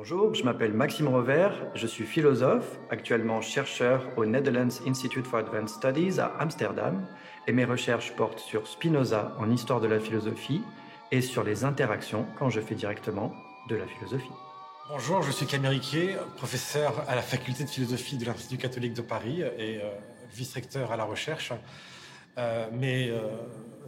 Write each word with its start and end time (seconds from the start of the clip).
Bonjour, 0.00 0.32
je 0.32 0.44
m'appelle 0.44 0.72
Maxime 0.72 1.08
Rovert, 1.08 1.52
je 1.74 1.88
suis 1.88 2.06
philosophe, 2.06 2.78
actuellement 2.88 3.40
chercheur 3.40 4.06
au 4.16 4.24
Netherlands 4.24 4.80
Institute 4.86 5.26
for 5.26 5.40
Advanced 5.40 5.70
Studies 5.70 6.20
à 6.20 6.36
Amsterdam, 6.38 7.04
et 7.48 7.52
mes 7.52 7.64
recherches 7.64 8.14
portent 8.14 8.38
sur 8.38 8.68
Spinoza 8.68 9.34
en 9.40 9.50
histoire 9.50 9.80
de 9.80 9.88
la 9.88 9.98
philosophie 9.98 10.62
et 11.10 11.20
sur 11.20 11.42
les 11.42 11.64
interactions 11.64 12.26
quand 12.38 12.48
je 12.48 12.60
fais 12.60 12.76
directement 12.76 13.32
de 13.68 13.74
la 13.74 13.88
philosophie. 13.88 14.30
Bonjour, 14.88 15.20
je 15.22 15.32
suis 15.32 15.46
Camille 15.46 15.80
professeur 16.36 17.04
à 17.08 17.16
la 17.16 17.22
faculté 17.22 17.64
de 17.64 17.68
philosophie 17.68 18.18
de 18.18 18.24
l'Institut 18.24 18.58
catholique 18.58 18.94
de 18.94 19.02
Paris 19.02 19.40
et 19.40 19.80
euh, 19.82 19.90
vice-recteur 20.30 20.92
à 20.92 20.96
la 20.96 21.06
recherche. 21.06 21.52
Euh, 22.38 22.68
mes 22.70 23.10
euh, 23.10 23.18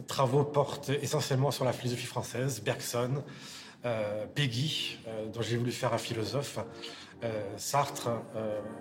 travaux 0.07 0.43
portent 0.43 0.89
essentiellement 0.89 1.51
sur 1.51 1.63
la 1.63 1.71
philosophie 1.71 2.05
française, 2.05 2.61
Bergson, 2.61 3.23
euh, 3.85 4.25
Peggy, 4.35 4.97
euh, 5.07 5.25
dont 5.33 5.41
j'ai 5.41 5.57
voulu 5.57 5.71
faire 5.71 5.93
un 5.93 5.97
philosophe, 5.97 6.59
euh, 7.23 7.27
Sartre, 7.57 8.09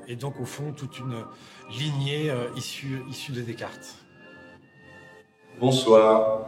et 0.08 0.16
donc 0.16 0.40
au 0.40 0.44
fond 0.44 0.72
toute 0.72 0.98
une 0.98 1.24
lignée 1.70 2.32
issue, 2.56 3.02
de 3.32 3.40
Descartes. 3.42 3.96
Bonsoir. 5.58 6.46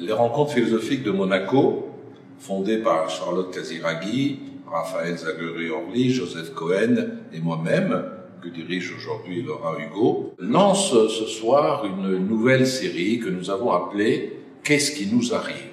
Les 0.00 0.12
rencontres 0.12 0.52
philosophiques 0.52 1.02
de 1.02 1.10
Monaco, 1.10 1.90
fondées 2.38 2.78
par 2.78 3.10
Charlotte 3.10 3.54
Casiraghi, 3.54 4.40
Raphaël 4.66 5.16
Zagueri-Orly, 5.16 6.10
Joseph 6.10 6.54
Cohen 6.54 6.96
et 7.32 7.40
moi-même, 7.40 8.04
que 8.42 8.48
dirige 8.48 8.94
aujourd'hui 8.96 9.42
Laura 9.42 9.76
Hugo, 9.78 10.34
lancent 10.38 11.08
ce 11.08 11.26
soir 11.26 11.84
une 11.84 12.26
nouvelle 12.26 12.66
série 12.66 13.18
que 13.18 13.28
nous 13.28 13.50
avons 13.50 13.72
appelée 13.72 14.38
Qu'est-ce 14.62 14.92
qui 14.92 15.06
nous 15.06 15.34
arrive? 15.34 15.67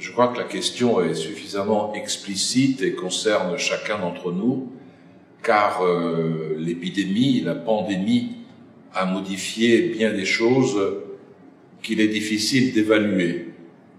Je 0.00 0.12
crois 0.12 0.28
que 0.28 0.38
la 0.38 0.44
question 0.44 1.02
est 1.02 1.14
suffisamment 1.14 1.92
explicite 1.92 2.80
et 2.80 2.94
concerne 2.94 3.58
chacun 3.58 3.98
d'entre 3.98 4.32
nous, 4.32 4.72
car 5.42 5.82
euh, 5.82 6.56
l'épidémie, 6.58 7.42
la 7.42 7.54
pandémie 7.54 8.30
a 8.94 9.04
modifié 9.04 9.82
bien 9.82 10.10
des 10.12 10.24
choses 10.24 10.78
qu'il 11.82 12.00
est 12.00 12.08
difficile 12.08 12.72
d'évaluer. 12.72 13.48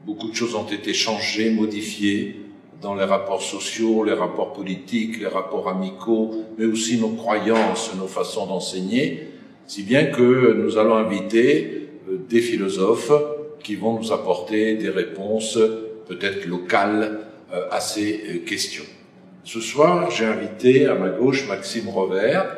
Beaucoup 0.04 0.30
de 0.30 0.36
choses 0.36 0.56
ont 0.56 0.66
été 0.66 0.94
changées, 0.96 1.52
modifiées 1.52 2.38
dans 2.82 2.96
les 2.96 3.04
rapports 3.04 3.44
sociaux, 3.44 4.04
les 4.04 4.14
rapports 4.14 4.54
politiques, 4.54 5.20
les 5.20 5.28
rapports 5.28 5.70
amicaux, 5.70 6.32
mais 6.58 6.66
aussi 6.66 6.98
nos 6.98 7.10
croyances, 7.10 7.92
nos 7.96 8.08
façons 8.08 8.48
d'enseigner, 8.48 9.28
si 9.68 9.84
bien 9.84 10.06
que 10.06 10.54
nous 10.54 10.80
allons 10.80 10.96
inviter 10.96 11.90
euh, 12.10 12.18
des 12.28 12.42
philosophes 12.42 13.14
qui 13.64 13.76
vont 13.76 14.00
nous 14.00 14.12
apporter 14.12 14.74
des 14.74 14.90
réponses 14.90 15.60
peut-être 16.08 16.46
locale 16.46 17.20
euh, 17.54 17.68
à 17.72 17.80
ces 17.80 18.22
euh, 18.28 18.38
questions. 18.46 18.86
Ce 19.44 19.60
soir, 19.60 20.12
j'ai 20.12 20.26
invité 20.26 20.86
à 20.86 20.96
ma 20.96 21.10
gauche 21.10 21.48
Maxime 21.48 21.90
Rovert, 21.90 22.58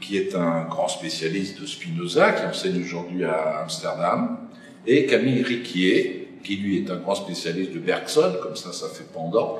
qui 0.00 0.16
est 0.16 0.34
un 0.34 0.64
grand 0.64 0.88
spécialiste 0.88 1.60
de 1.60 1.66
Spinoza, 1.66 2.32
qui 2.32 2.46
enseigne 2.46 2.80
aujourd'hui 2.82 3.24
à 3.24 3.60
Amsterdam, 3.62 4.38
et 4.86 5.06
Camille 5.06 5.42
Riquier, 5.42 6.28
qui 6.44 6.56
lui 6.56 6.78
est 6.78 6.90
un 6.90 6.96
grand 6.96 7.14
spécialiste 7.14 7.72
de 7.72 7.78
Bergson, 7.78 8.34
comme 8.42 8.56
ça, 8.56 8.72
ça 8.72 8.88
fait 8.88 9.06
pendant, 9.12 9.58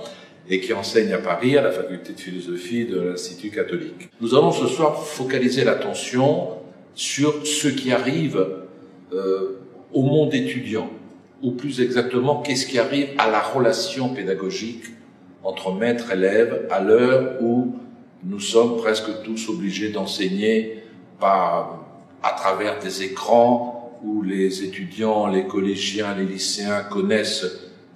et 0.48 0.60
qui 0.60 0.72
enseigne 0.72 1.12
à 1.12 1.18
Paris 1.18 1.56
à 1.56 1.62
la 1.62 1.70
faculté 1.70 2.12
de 2.12 2.20
philosophie 2.20 2.86
de 2.86 3.00
l'Institut 3.00 3.50
catholique. 3.50 4.08
Nous 4.20 4.34
allons 4.34 4.52
ce 4.52 4.66
soir 4.66 5.02
focaliser 5.02 5.64
l'attention 5.64 6.50
sur 6.94 7.46
ce 7.46 7.68
qui 7.68 7.92
arrive 7.92 8.44
euh, 9.12 9.60
au 9.92 10.02
monde 10.02 10.34
étudiant, 10.34 10.90
ou 11.42 11.52
plus 11.52 11.80
exactement, 11.80 12.42
qu'est-ce 12.42 12.66
qui 12.66 12.78
arrive 12.78 13.10
à 13.18 13.30
la 13.30 13.40
relation 13.40 14.08
pédagogique 14.10 14.84
entre 15.44 15.72
maître 15.72 16.10
et 16.10 16.14
élève 16.14 16.66
à 16.70 16.80
l'heure 16.80 17.40
où 17.40 17.76
nous 18.24 18.40
sommes 18.40 18.76
presque 18.78 19.22
tous 19.24 19.48
obligés 19.48 19.90
d'enseigner 19.90 20.82
par, 21.20 21.86
à 22.22 22.32
travers 22.32 22.80
des 22.80 23.04
écrans 23.04 23.98
où 24.02 24.22
les 24.22 24.64
étudiants, 24.64 25.28
les 25.28 25.46
collégiens, 25.46 26.14
les 26.16 26.24
lycéens 26.24 26.82
connaissent 26.82 27.46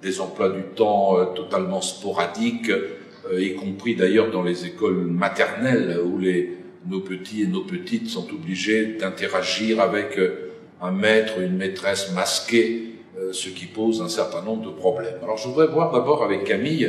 des 0.01 0.19
emplois 0.19 0.49
du 0.49 0.63
temps 0.75 1.17
euh, 1.17 1.25
totalement 1.33 1.81
sporadiques, 1.81 2.69
euh, 2.69 3.41
y 3.41 3.55
compris 3.55 3.95
d'ailleurs 3.95 4.31
dans 4.31 4.43
les 4.43 4.65
écoles 4.65 5.05
maternelles 5.05 5.99
où 6.05 6.17
les, 6.17 6.57
nos 6.89 6.99
petits 6.99 7.43
et 7.43 7.47
nos 7.47 7.63
petites 7.63 8.09
sont 8.09 8.27
obligés 8.33 8.97
d'interagir 8.99 9.79
avec 9.79 10.17
euh, 10.17 10.51
un 10.81 10.91
maître, 10.91 11.39
une 11.39 11.55
maîtresse 11.55 12.11
masquée 12.11 12.92
ce 13.33 13.49
qui 13.49 13.65
pose 13.65 14.01
un 14.01 14.09
certain 14.09 14.41
nombre 14.41 14.63
de 14.63 14.71
problèmes. 14.71 15.17
Alors 15.23 15.37
je 15.37 15.47
voudrais 15.47 15.67
voir 15.67 15.91
d'abord 15.91 16.23
avec 16.23 16.43
Camille 16.45 16.85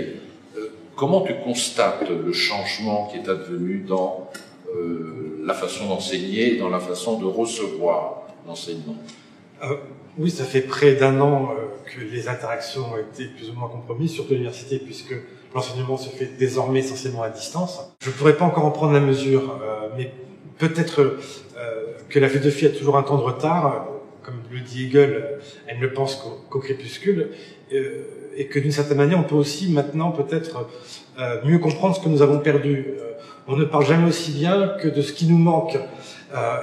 euh, 0.56 0.68
comment 0.96 1.22
tu 1.22 1.34
constates 1.34 2.08
le 2.08 2.32
changement 2.32 3.08
qui 3.08 3.18
est 3.18 3.28
advenu 3.28 3.84
dans 3.86 4.30
euh, 4.74 5.40
la 5.44 5.54
façon 5.54 5.88
d'enseigner, 5.88 6.56
dans 6.56 6.68
la 6.68 6.80
façon 6.80 7.18
de 7.18 7.26
recevoir 7.26 8.22
l'enseignement? 8.46 8.96
oui, 10.18 10.30
ça 10.30 10.44
fait 10.44 10.60
près 10.60 10.94
d'un 10.94 11.18
an 11.20 11.54
que 11.86 12.00
les 12.00 12.28
interactions 12.28 12.82
ont 12.92 12.98
été 12.98 13.24
plus 13.24 13.48
ou 13.48 13.54
moins 13.54 13.68
compromises, 13.68 14.12
surtout 14.12 14.32
à 14.32 14.34
l'université, 14.34 14.78
puisque 14.78 15.14
l'enseignement 15.54 15.96
se 15.96 16.10
fait 16.10 16.36
désormais 16.38 16.80
essentiellement 16.80 17.22
à 17.22 17.30
distance. 17.30 17.80
Je 18.00 18.10
ne 18.10 18.14
pourrais 18.14 18.36
pas 18.36 18.44
encore 18.44 18.66
en 18.66 18.70
prendre 18.70 18.92
la 18.92 19.00
mesure, 19.00 19.58
mais 19.96 20.12
peut-être 20.58 21.16
que 22.10 22.18
la 22.18 22.28
philosophie 22.28 22.66
a 22.66 22.70
toujours 22.70 22.98
un 22.98 23.02
temps 23.02 23.16
de 23.16 23.22
retard 23.22 23.86
comme 24.24 24.36
le 24.50 24.60
dit 24.60 24.86
Hegel, 24.86 25.38
elle 25.66 25.78
ne 25.80 25.86
pense 25.86 26.16
qu'au 26.48 26.58
crépuscule, 26.58 27.28
euh, 27.72 28.02
et 28.36 28.46
que 28.46 28.58
d'une 28.58 28.72
certaine 28.72 28.96
manière, 28.96 29.18
on 29.18 29.22
peut 29.22 29.34
aussi 29.34 29.70
maintenant 29.70 30.10
peut-être 30.10 30.68
euh, 31.20 31.36
mieux 31.44 31.58
comprendre 31.58 31.94
ce 31.94 32.00
que 32.00 32.08
nous 32.08 32.22
avons 32.22 32.40
perdu. 32.40 32.86
Euh, 32.88 33.12
on 33.46 33.56
ne 33.56 33.64
parle 33.64 33.86
jamais 33.86 34.08
aussi 34.08 34.32
bien 34.32 34.72
que 34.82 34.88
de 34.88 35.02
ce 35.02 35.12
qui 35.12 35.26
nous 35.26 35.38
manque. 35.38 35.76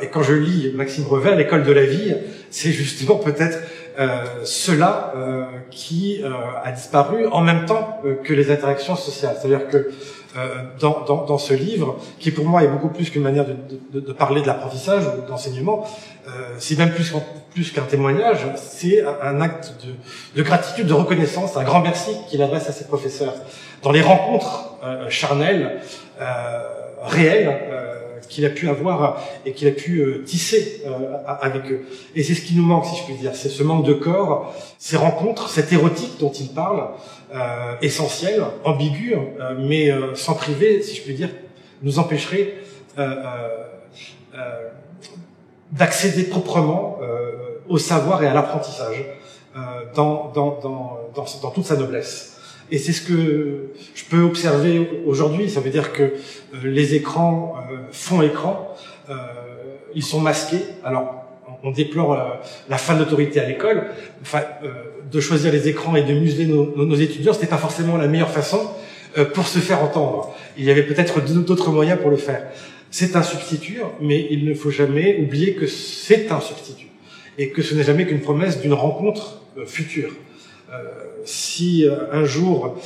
et 0.01 0.07
quand 0.07 0.23
je 0.23 0.33
lis 0.33 0.71
Maxime 0.73 1.05
Revers, 1.05 1.35
l'école 1.35 1.63
de 1.63 1.71
la 1.71 1.85
vie, 1.85 2.15
c'est 2.49 2.71
justement 2.71 3.15
peut-être 3.15 3.59
cela 4.43 5.13
qui 5.69 6.21
a 6.63 6.71
disparu 6.71 7.27
en 7.27 7.41
même 7.41 7.65
temps 7.65 8.01
que 8.23 8.33
les 8.33 8.51
interactions 8.51 8.95
sociales. 8.95 9.35
C'est-à-dire 9.39 9.67
que 9.67 9.91
dans, 10.79 11.01
dans, 11.01 11.25
dans, 11.25 11.37
ce 11.37 11.53
livre, 11.53 11.97
qui 12.19 12.31
pour 12.31 12.45
moi 12.45 12.63
est 12.63 12.67
beaucoup 12.67 12.87
plus 12.87 13.09
qu'une 13.09 13.21
manière 13.21 13.45
de, 13.45 13.55
de, 13.91 13.99
de, 13.99 14.13
parler 14.13 14.41
de 14.41 14.47
l'apprentissage 14.47 15.03
ou 15.05 15.27
d'enseignement, 15.29 15.85
euh, 16.27 16.55
c'est 16.59 16.77
même 16.77 16.91
plus, 16.91 17.13
plus 17.53 17.71
qu'un 17.71 17.83
témoignage, 17.83 18.39
c'est 18.55 19.03
un 19.21 19.41
acte 19.41 19.73
de, 19.85 20.39
de, 20.39 20.43
gratitude, 20.43 20.87
de 20.87 20.93
reconnaissance, 20.93 21.57
un 21.57 21.63
grand 21.63 21.81
merci 21.81 22.11
qu'il 22.29 22.41
adresse 22.41 22.69
à 22.69 22.71
ses 22.71 22.85
professeurs. 22.85 23.33
Dans 23.83 23.91
les 23.91 24.01
rencontres 24.01 24.75
euh, 24.83 25.09
charnelles, 25.09 25.81
euh, 26.21 26.61
réelles, 27.03 27.59
euh, 27.71 28.10
qu'il 28.29 28.45
a 28.45 28.49
pu 28.49 28.69
avoir 28.69 29.21
et 29.45 29.53
qu'il 29.53 29.67
a 29.67 29.71
pu 29.71 29.99
euh, 29.99 30.23
tisser 30.25 30.83
avec 31.27 31.71
eux. 31.71 31.81
Et 32.15 32.23
c'est 32.23 32.33
ce 32.33 32.41
qui 32.41 32.55
nous 32.55 32.65
manque, 32.65 32.85
si 32.85 32.95
je 32.95 33.03
puis 33.03 33.15
dire, 33.15 33.35
c'est 33.35 33.49
ce 33.49 33.63
manque 33.63 33.85
de 33.85 33.93
corps, 33.93 34.53
ces 34.77 34.97
rencontres, 34.97 35.49
cette 35.49 35.71
érotique 35.71 36.19
dont 36.19 36.31
il 36.31 36.49
parle, 36.49 36.89
euh, 37.33 37.73
essentiel, 37.81 38.43
ambigu, 38.63 39.15
mais 39.59 39.89
sans 40.15 40.33
priver, 40.33 40.81
si 40.81 40.95
je 40.95 41.01
puis 41.01 41.13
dire, 41.13 41.29
nous 41.81 41.99
empêcherait 41.99 42.53
d'accéder 45.71 46.23
proprement 46.23 46.99
euh, 47.01 47.31
au 47.69 47.77
savoir 47.77 48.23
et 48.23 48.27
à 48.27 48.33
l'apprentissage 48.33 49.05
euh, 49.55 49.59
dans 49.95 51.51
toute 51.53 51.65
sa 51.65 51.75
noblesse. 51.77 52.30
Et 52.71 52.77
c'est 52.77 52.93
ce 52.93 53.01
que 53.01 53.73
je 53.93 54.03
peux 54.09 54.21
observer 54.21 54.89
aujourd'hui. 55.05 55.49
Ça 55.49 55.59
veut 55.59 55.69
dire 55.69 55.91
que 55.91 56.03
euh, 56.03 56.11
les 56.63 56.95
écrans 56.95 57.55
euh, 57.57 57.77
font 57.91 58.21
écran, 58.21 58.73
euh, 59.09 59.13
ils 59.93 60.03
sont 60.03 60.21
masqués. 60.21 60.63
Alors, 60.85 61.25
on 61.63 61.71
déplore 61.71 62.17
la 62.69 62.77
fin 62.77 62.95
de 62.95 62.99
l'autorité 62.99 63.39
à 63.39 63.47
l'école. 63.47 63.83
Enfin, 64.23 64.41
de 65.11 65.19
choisir 65.19 65.51
les 65.51 65.67
écrans 65.67 65.95
et 65.95 66.01
de 66.01 66.13
museler 66.13 66.47
nos, 66.47 66.75
nos, 66.75 66.95
étudiants, 66.95 67.33
c'était 67.33 67.45
pas 67.45 67.57
forcément 67.57 67.97
la 67.97 68.07
meilleure 68.07 68.31
façon 68.31 68.71
pour 69.35 69.45
se 69.45 69.59
faire 69.59 69.83
entendre. 69.83 70.33
Il 70.57 70.65
y 70.65 70.71
avait 70.71 70.81
peut-être 70.81 71.21
d'autres 71.21 71.69
moyens 71.69 71.99
pour 71.99 72.09
le 72.09 72.17
faire. 72.17 72.47
C'est 72.89 73.15
un 73.15 73.21
substitut, 73.21 73.81
mais 74.01 74.27
il 74.31 74.45
ne 74.45 74.55
faut 74.55 74.71
jamais 74.71 75.19
oublier 75.19 75.53
que 75.53 75.67
c'est 75.67 76.31
un 76.31 76.39
substitut 76.39 76.87
et 77.37 77.49
que 77.49 77.61
ce 77.61 77.75
n'est 77.75 77.83
jamais 77.83 78.07
qu'une 78.07 78.21
promesse 78.21 78.59
d'une 78.59 78.73
rencontre 78.73 79.43
future. 79.67 80.09
Euh, 80.71 80.83
si 81.25 81.85
euh, 81.85 82.11
un 82.11 82.23
jour 82.23 82.77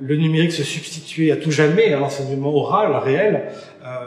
le 0.00 0.16
numérique 0.16 0.52
se 0.52 0.62
substituait 0.62 1.32
à 1.32 1.36
tout 1.36 1.50
jamais 1.50 1.92
à 1.92 1.98
l'enseignement 1.98 2.54
oral, 2.54 2.94
réel, 3.02 3.50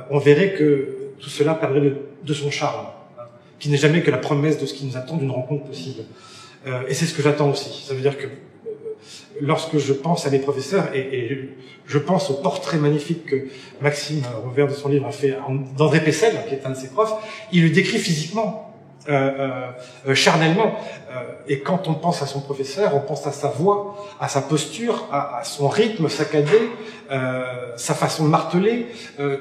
on 0.10 0.20
verrait 0.20 0.54
que 0.54 0.96
tout 1.20 1.30
cela 1.30 1.54
perdrait 1.54 1.94
de, 2.24 2.34
son 2.34 2.50
charme, 2.50 2.86
hein, 3.20 3.24
qui 3.60 3.68
n'est 3.68 3.78
jamais 3.78 4.02
que 4.02 4.10
la 4.10 4.18
promesse 4.18 4.58
de 4.58 4.66
ce 4.66 4.74
qui 4.74 4.86
nous 4.86 4.96
attend 4.96 5.18
d'une 5.18 5.32
rencontre 5.32 5.66
possible. 5.66 6.04
et 6.88 6.94
c'est 6.94 7.06
ce 7.06 7.14
que 7.14 7.22
j'attends 7.22 7.50
aussi. 7.50 7.86
Ça 7.86 7.94
veut 7.94 8.00
dire 8.00 8.18
que 8.18 8.28
lorsque 9.42 9.80
je 9.80 9.92
pense 9.92 10.26
à 10.26 10.30
mes 10.30 10.40
professeurs, 10.40 10.96
et, 10.96 11.50
je 11.86 11.98
pense 11.98 12.30
au 12.30 12.36
portrait 12.36 12.78
magnifique 12.78 13.26
que 13.26 13.48
Maxime 13.82 14.24
Robert 14.46 14.68
de 14.68 14.74
son 14.74 14.88
livre 14.88 15.08
a 15.08 15.12
fait 15.12 15.36
d'André 15.78 16.00
Pessel, 16.00 16.34
qui 16.48 16.56
est 16.56 16.66
un 16.66 16.70
de 16.70 16.76
ses 16.76 16.88
profs, 16.88 17.14
il 17.52 17.64
le 17.64 17.70
décrit 17.70 17.98
physiquement. 17.98 18.71
Euh, 19.10 19.68
euh, 20.08 20.16
charnellement. 20.16 20.76
et 21.48 21.60
quand 21.60 21.88
on 21.88 21.94
pense 21.96 22.22
à 22.22 22.28
son 22.28 22.40
professeur, 22.40 22.96
on 22.96 23.00
pense 23.00 23.26
à 23.28 23.32
sa 23.32 23.48
voix, 23.48 23.96
à 24.20 24.28
sa 24.28 24.42
posture, 24.42 25.06
à, 25.12 25.40
à 25.40 25.44
son 25.44 25.68
rythme 25.68 26.08
saccadé, 26.08 26.70
sa 27.76 27.94
façon 27.94 28.26
de 28.26 28.30
marteler. 28.30 28.88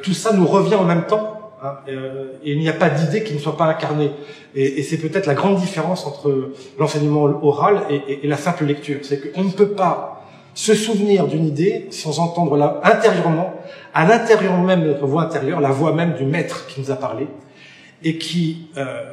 tout 0.03 0.15
ça 0.15 0.33
nous 0.33 0.47
revient 0.47 0.75
en 0.77 0.85
même 0.85 1.07
temps. 1.07 1.37
Hein, 1.63 1.77
et 1.87 2.53
il 2.53 2.59
n'y 2.59 2.71
a 2.71 2.73
pas 2.73 2.89
d'idée 2.89 3.23
qui 3.23 3.35
ne 3.35 3.39
soit 3.39 3.57
pas 3.57 3.67
incarnée. 3.67 4.11
Et, 4.55 4.81
et 4.81 4.83
c'est 4.83 4.97
peut-être 4.97 5.27
la 5.27 5.35
grande 5.35 5.57
différence 5.57 6.07
entre 6.07 6.53
l'enseignement 6.79 7.25
oral 7.43 7.83
et, 7.91 8.21
et, 8.25 8.27
la 8.27 8.39
simple 8.39 8.65
lecture. 8.65 9.01
C'est 9.03 9.33
qu'on 9.33 9.45
ne 9.45 9.51
peut 9.51 9.73
pas 9.73 10.21
se 10.55 10.75
souvenir 10.75 11.27
d'une 11.27 11.47
idée 11.47 11.87
sans 11.91 12.19
entendre 12.19 12.57
là, 12.57 12.81
intérieurement, 12.83 13.55
à 13.95 14.07
l'intérieur 14.07 14.59
même 14.59 14.83
de 14.83 14.89
notre 14.89 15.07
voix 15.07 15.23
intérieure, 15.23 15.61
la 15.61 15.71
voix 15.71 15.93
même 15.93 16.15
du 16.15 16.25
maître 16.25 16.67
qui 16.67 16.81
nous 16.81 16.91
a 16.91 16.97
parlé, 16.97 17.29
et 18.03 18.19
qui 18.19 18.69
euh, 18.77 19.05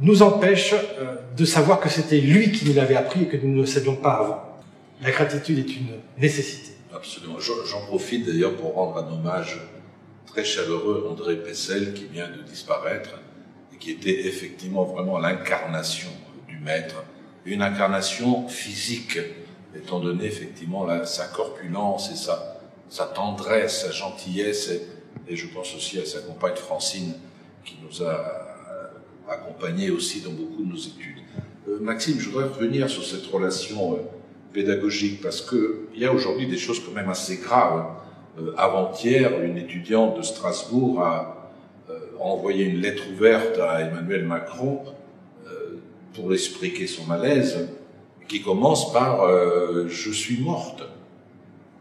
nous 0.00 0.22
empêche 0.22 0.72
euh, 0.72 1.16
de 1.36 1.44
savoir 1.44 1.80
que 1.80 1.88
c'était 1.88 2.20
lui 2.20 2.52
qui 2.52 2.66
nous 2.66 2.74
l'avait 2.74 2.96
appris 2.96 3.22
et 3.22 3.26
que 3.26 3.36
nous 3.36 3.54
ne 3.54 3.60
le 3.60 3.66
savions 3.66 3.96
pas 3.96 4.14
avant. 4.14 4.58
La 5.02 5.10
gratitude 5.10 5.58
est 5.58 5.76
une 5.76 5.88
nécessité. 6.18 6.72
Absolument. 6.94 7.38
J'en 7.40 7.86
profite 7.86 8.26
d'ailleurs 8.26 8.54
pour 8.54 8.74
rendre 8.74 8.98
un 8.98 9.12
hommage 9.12 9.60
très 10.26 10.44
chaleureux 10.44 11.06
André 11.10 11.36
Pessel 11.36 11.92
qui 11.92 12.06
vient 12.06 12.28
de 12.28 12.42
disparaître 12.42 13.10
et 13.72 13.76
qui 13.76 13.90
était 13.90 14.26
effectivement 14.26 14.84
vraiment 14.84 15.18
l'incarnation 15.18 16.10
du 16.48 16.58
maître, 16.58 17.04
une 17.44 17.62
incarnation 17.62 18.48
physique, 18.48 19.18
étant 19.76 20.00
donné 20.00 20.24
effectivement 20.24 20.86
sa 21.04 21.26
corpulence 21.26 22.10
et 22.10 22.16
sa 22.88 23.04
tendresse, 23.06 23.82
sa 23.82 23.90
gentillesse, 23.90 24.70
et, 25.28 25.36
je 25.36 25.46
pense 25.48 25.74
aussi 25.74 25.98
à 25.98 26.04
sa 26.04 26.20
compagne 26.20 26.56
Francine 26.56 27.14
qui 27.64 27.76
nous 27.82 28.02
a 28.02 28.43
accompagnés 29.28 29.90
aussi 29.90 30.20
dans 30.20 30.32
beaucoup 30.32 30.62
de 30.62 30.68
nos 30.68 30.78
études. 30.78 31.18
Euh, 31.68 31.78
Maxime, 31.80 32.18
je 32.18 32.28
voudrais 32.28 32.48
revenir 32.48 32.90
sur 32.90 33.04
cette 33.04 33.26
relation 33.26 33.94
euh, 33.94 33.96
pédagogique 34.52 35.20
parce 35.22 35.40
qu'il 35.40 36.00
y 36.00 36.04
a 36.04 36.12
aujourd'hui 36.12 36.46
des 36.46 36.58
choses 36.58 36.80
quand 36.84 36.92
même 36.92 37.08
assez 37.08 37.38
graves. 37.38 37.86
Euh, 38.38 38.52
avant-hier, 38.56 39.42
une 39.42 39.56
étudiante 39.56 40.16
de 40.18 40.22
Strasbourg 40.22 41.02
a 41.02 41.40
envoyé 42.20 42.64
une 42.64 42.80
lettre 42.80 43.02
ouverte 43.12 43.58
à 43.58 43.82
Emmanuel 43.82 44.24
Macron 44.24 44.80
pour 46.14 46.32
expliquer 46.32 46.86
son 46.86 47.04
malaise, 47.04 47.68
qui 48.28 48.40
commence 48.40 48.92
par 48.94 49.28
Je 49.88 50.10
suis 50.10 50.40
morte. 50.40 50.84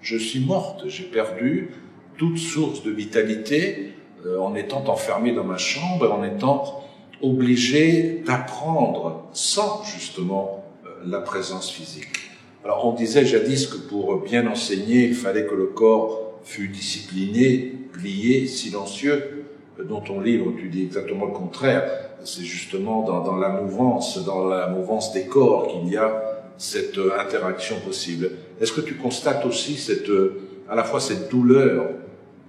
Je 0.01 0.17
suis 0.17 0.41
morte. 0.41 0.89
J'ai 0.89 1.05
perdu 1.05 1.69
toute 2.17 2.37
source 2.37 2.83
de 2.83 2.91
vitalité 2.91 3.93
en 4.37 4.53
étant 4.55 4.83
enfermée 4.89 5.31
dans 5.31 5.45
ma 5.45 5.57
chambre, 5.57 6.11
en 6.11 6.23
étant 6.23 6.82
obligé 7.23 8.21
d'apprendre 8.27 9.27
sans 9.31 9.83
justement 9.85 10.65
euh, 10.85 10.89
la 11.07 11.21
présence 11.21 11.71
physique. 11.71 12.29
Alors 12.63 12.85
on 12.85 12.93
disait 12.93 13.25
jadis 13.25 13.65
que 13.67 13.77
pour 13.77 14.21
bien 14.21 14.45
enseigner, 14.45 15.05
il 15.05 15.15
fallait 15.15 15.45
que 15.45 15.55
le 15.55 15.67
corps 15.67 16.39
fût 16.43 16.67
discipliné, 16.67 17.73
plié, 17.93 18.45
silencieux. 18.45 19.45
Dans 19.89 20.01
ton 20.01 20.19
livre, 20.19 20.53
tu 20.57 20.69
dis 20.69 20.83
exactement 20.83 21.25
le 21.25 21.31
contraire. 21.31 21.83
C'est 22.25 22.43
justement 22.43 23.03
dans, 23.03 23.21
dans, 23.21 23.37
la 23.37 23.49
mouvance, 23.49 24.23
dans 24.23 24.47
la 24.47 24.67
mouvance 24.67 25.13
des 25.13 25.25
corps 25.25 25.67
qu'il 25.67 25.91
y 25.91 25.97
a 25.97 26.51
cette 26.57 26.97
euh, 26.97 27.19
interaction 27.19 27.79
possible. 27.79 28.31
Est-ce 28.61 28.73
que 28.73 28.81
tu 28.81 28.95
constates 28.95 29.45
aussi 29.45 29.75
cette, 29.75 30.09
euh, 30.09 30.41
à 30.69 30.75
la 30.75 30.83
fois 30.83 30.99
cette 30.99 31.31
douleur 31.31 31.89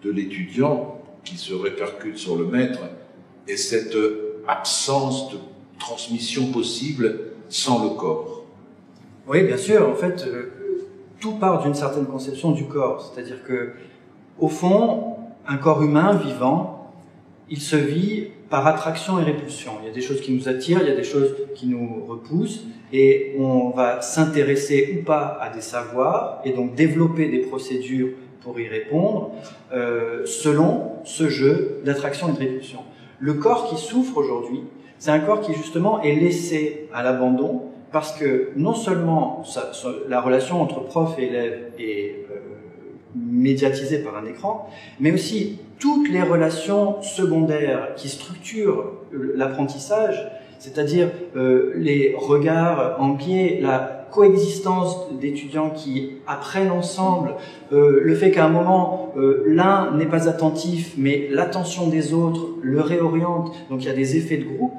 de 0.03 0.11
l'étudiant 0.11 1.01
qui 1.25 1.37
se 1.37 1.55
répercute 1.55 2.19
sur 2.19 2.37
le 2.37 2.45
maître 2.45 2.81
et 3.49 3.57
cette 3.57 3.97
absence 4.49 5.33
de 5.33 5.39
transmission 5.79 6.47
possible 6.53 7.21
sans 7.49 7.83
le 7.85 7.91
corps. 7.91 8.45
Oui, 9.27 9.43
bien 9.45 9.57
sûr. 9.57 9.89
En 9.89 9.95
fait, 9.95 10.25
euh, 10.27 10.53
tout 11.21 11.33
part 11.33 11.63
d'une 11.63 11.75
certaine 11.75 12.07
conception 12.07 12.53
du 12.53 12.67
corps. 12.67 13.13
C'est-à-dire 13.15 13.43
que, 13.45 13.73
au 14.39 14.49
fond, 14.49 15.17
un 15.47 15.57
corps 15.57 15.83
humain 15.83 16.15
vivant, 16.15 16.93
il 17.51 17.61
se 17.61 17.77
vit 17.77 18.29
par 18.51 18.67
attraction 18.67 19.19
et 19.21 19.25
répulsion. 19.25 19.73
Il 19.83 19.89
y 19.89 19.91
a 19.91 19.95
des 19.95 20.01
choses 20.01 20.21
qui 20.21 20.33
nous 20.33 20.49
attirent, 20.49 20.81
il 20.83 20.89
y 20.89 20.93
a 20.93 20.97
des 20.97 21.05
choses 21.05 21.35
qui 21.55 21.67
nous 21.67 22.05
repoussent, 22.07 22.65
et 22.93 23.35
on 23.39 23.71
va 23.71 24.01
s'intéresser 24.01 24.99
ou 24.99 25.05
pas 25.05 25.39
à 25.41 25.51
des 25.51 25.61
savoirs, 25.61 26.41
et 26.45 26.53
donc 26.53 26.75
développer 26.75 27.29
des 27.29 27.41
procédures 27.41 28.11
pour 28.43 28.61
y 28.61 28.69
répondre, 28.69 29.33
euh, 29.73 30.27
selon 30.27 30.93
ce 31.05 31.29
jeu 31.29 31.81
d'attraction 31.85 32.29
et 32.29 32.33
de 32.33 32.39
répulsion. 32.39 32.81
Le 33.19 33.35
corps 33.35 33.69
qui 33.69 33.77
souffre 33.77 34.17
aujourd'hui, 34.19 34.63
c'est 34.99 35.11
un 35.11 35.21
corps 35.21 35.41
qui 35.41 35.53
justement 35.55 36.01
est 36.03 36.15
laissé 36.15 36.89
à 36.93 37.03
l'abandon 37.03 37.63
parce 37.93 38.13
que 38.19 38.51
non 38.57 38.75
seulement 38.75 39.45
la 40.09 40.21
relation 40.21 40.61
entre 40.61 40.81
prof 40.81 41.15
et 41.19 41.27
élève 41.27 41.71
est 41.79 42.27
euh, 42.31 42.39
médiatisée 43.15 43.99
par 43.99 44.17
un 44.17 44.27
écran, 44.27 44.69
mais 44.99 45.13
aussi 45.13 45.61
toutes 45.79 46.09
les 46.11 46.23
relations 46.23 47.01
secondaires 47.03 47.95
qui 47.95 48.09
structurent 48.09 48.93
l'apprentissage, 49.13 50.29
c'est-à-dire 50.59 51.11
euh, 51.37 51.73
les 51.77 52.17
regards 52.19 52.97
en 52.99 53.11
biais, 53.11 53.59
la 53.61 53.94
coexistence 54.15 55.11
d'étudiants 55.21 55.71
qui 55.71 56.13
apprennent 56.27 56.71
ensemble, 56.71 57.35
euh, 57.73 58.01
le 58.01 58.15
fait 58.15 58.31
qu'à 58.31 58.47
un 58.47 58.49
moment 58.49 59.13
euh, 59.17 59.43
l'un 59.47 59.91
n'est 59.97 60.07
pas 60.07 60.29
attentif, 60.29 60.95
mais 60.97 61.29
l'attention 61.31 61.89
des 61.89 62.15
autres 62.15 62.47
le 62.63 62.81
réoriente, 62.81 63.53
donc 63.69 63.83
il 63.83 63.87
y 63.87 63.91
a 63.91 63.95
des 63.95 64.17
effets 64.17 64.37
de 64.37 64.45
groupe. 64.45 64.73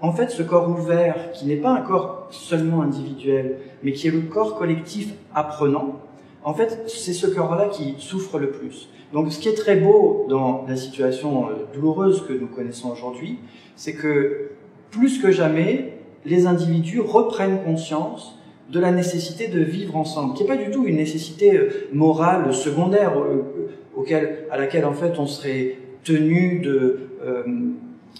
En 0.00 0.12
fait, 0.12 0.30
ce 0.30 0.42
corps 0.42 0.70
ouvert, 0.70 1.32
qui 1.32 1.46
n'est 1.46 1.56
pas 1.56 1.70
un 1.70 1.82
corps 1.82 2.28
seulement 2.30 2.82
individuel, 2.82 3.58
mais 3.82 3.92
qui 3.92 4.08
est 4.08 4.12
le 4.12 4.20
corps 4.20 4.56
collectif 4.56 5.12
apprenant, 5.34 6.00
en 6.44 6.54
fait, 6.54 6.84
c'est 6.86 7.12
ce 7.12 7.26
corps-là 7.26 7.68
qui 7.68 7.96
souffre 7.98 8.38
le 8.38 8.50
plus. 8.50 8.88
Donc, 9.12 9.30
ce 9.32 9.38
qui 9.38 9.48
est 9.48 9.54
très 9.54 9.76
beau 9.76 10.26
dans 10.30 10.64
la 10.66 10.76
situation 10.76 11.48
euh, 11.48 11.52
douloureuse 11.74 12.24
que 12.26 12.32
nous 12.32 12.46
connaissons 12.46 12.90
aujourd'hui, 12.90 13.38
c'est 13.76 13.94
que 13.94 14.52
plus 14.90 15.18
que 15.20 15.30
jamais, 15.30 15.98
les 16.24 16.46
individus 16.46 17.00
reprennent 17.00 17.62
conscience 17.64 18.37
de 18.70 18.80
la 18.80 18.90
nécessité 18.90 19.48
de 19.48 19.60
vivre 19.60 19.96
ensemble, 19.96 20.34
qui 20.34 20.42
n'est 20.42 20.48
pas 20.48 20.56
du 20.56 20.70
tout 20.70 20.86
une 20.86 20.96
nécessité 20.96 21.56
euh, 21.56 21.88
morale 21.92 22.52
secondaire 22.52 23.18
euh, 23.18 23.70
auquel, 23.96 24.46
à 24.50 24.58
laquelle 24.58 24.84
en 24.84 24.92
fait 24.92 25.18
on 25.18 25.26
serait 25.26 25.76
tenu 26.04 26.60
de, 26.60 27.08
euh, 27.24 27.42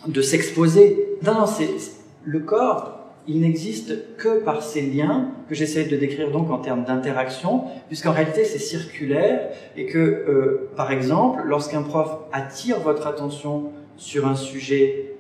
de 0.06 0.22
s'exposer. 0.22 1.16
Non, 1.24 1.46
c'est 1.46 1.68
le 2.24 2.40
corps. 2.40 2.94
Il 3.26 3.40
n'existe 3.42 4.16
que 4.16 4.40
par 4.40 4.62
ces 4.62 4.80
liens 4.80 5.28
que 5.50 5.54
j'essaie 5.54 5.84
de 5.84 5.96
décrire 5.96 6.30
donc 6.30 6.50
en 6.50 6.58
termes 6.58 6.84
d'interaction, 6.84 7.64
puisqu'en 7.88 8.12
réalité 8.12 8.44
c'est 8.44 8.58
circulaire 8.58 9.50
et 9.76 9.84
que, 9.84 10.66
par 10.76 10.90
exemple, 10.90 11.42
lorsqu'un 11.44 11.82
prof 11.82 12.10
attire 12.32 12.81
votre 12.81 13.06
attention 13.06 13.64
sur 13.98 14.26
un 14.26 14.34
sujet 14.34 15.12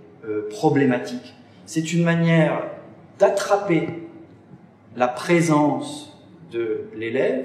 problématique, 0.48 1.34
c'est 1.66 1.92
une 1.92 2.02
manière 2.02 2.62
d'attraper 3.18 3.88
la 4.98 5.08
présence 5.08 6.12
de 6.52 6.82
l'élève 6.96 7.44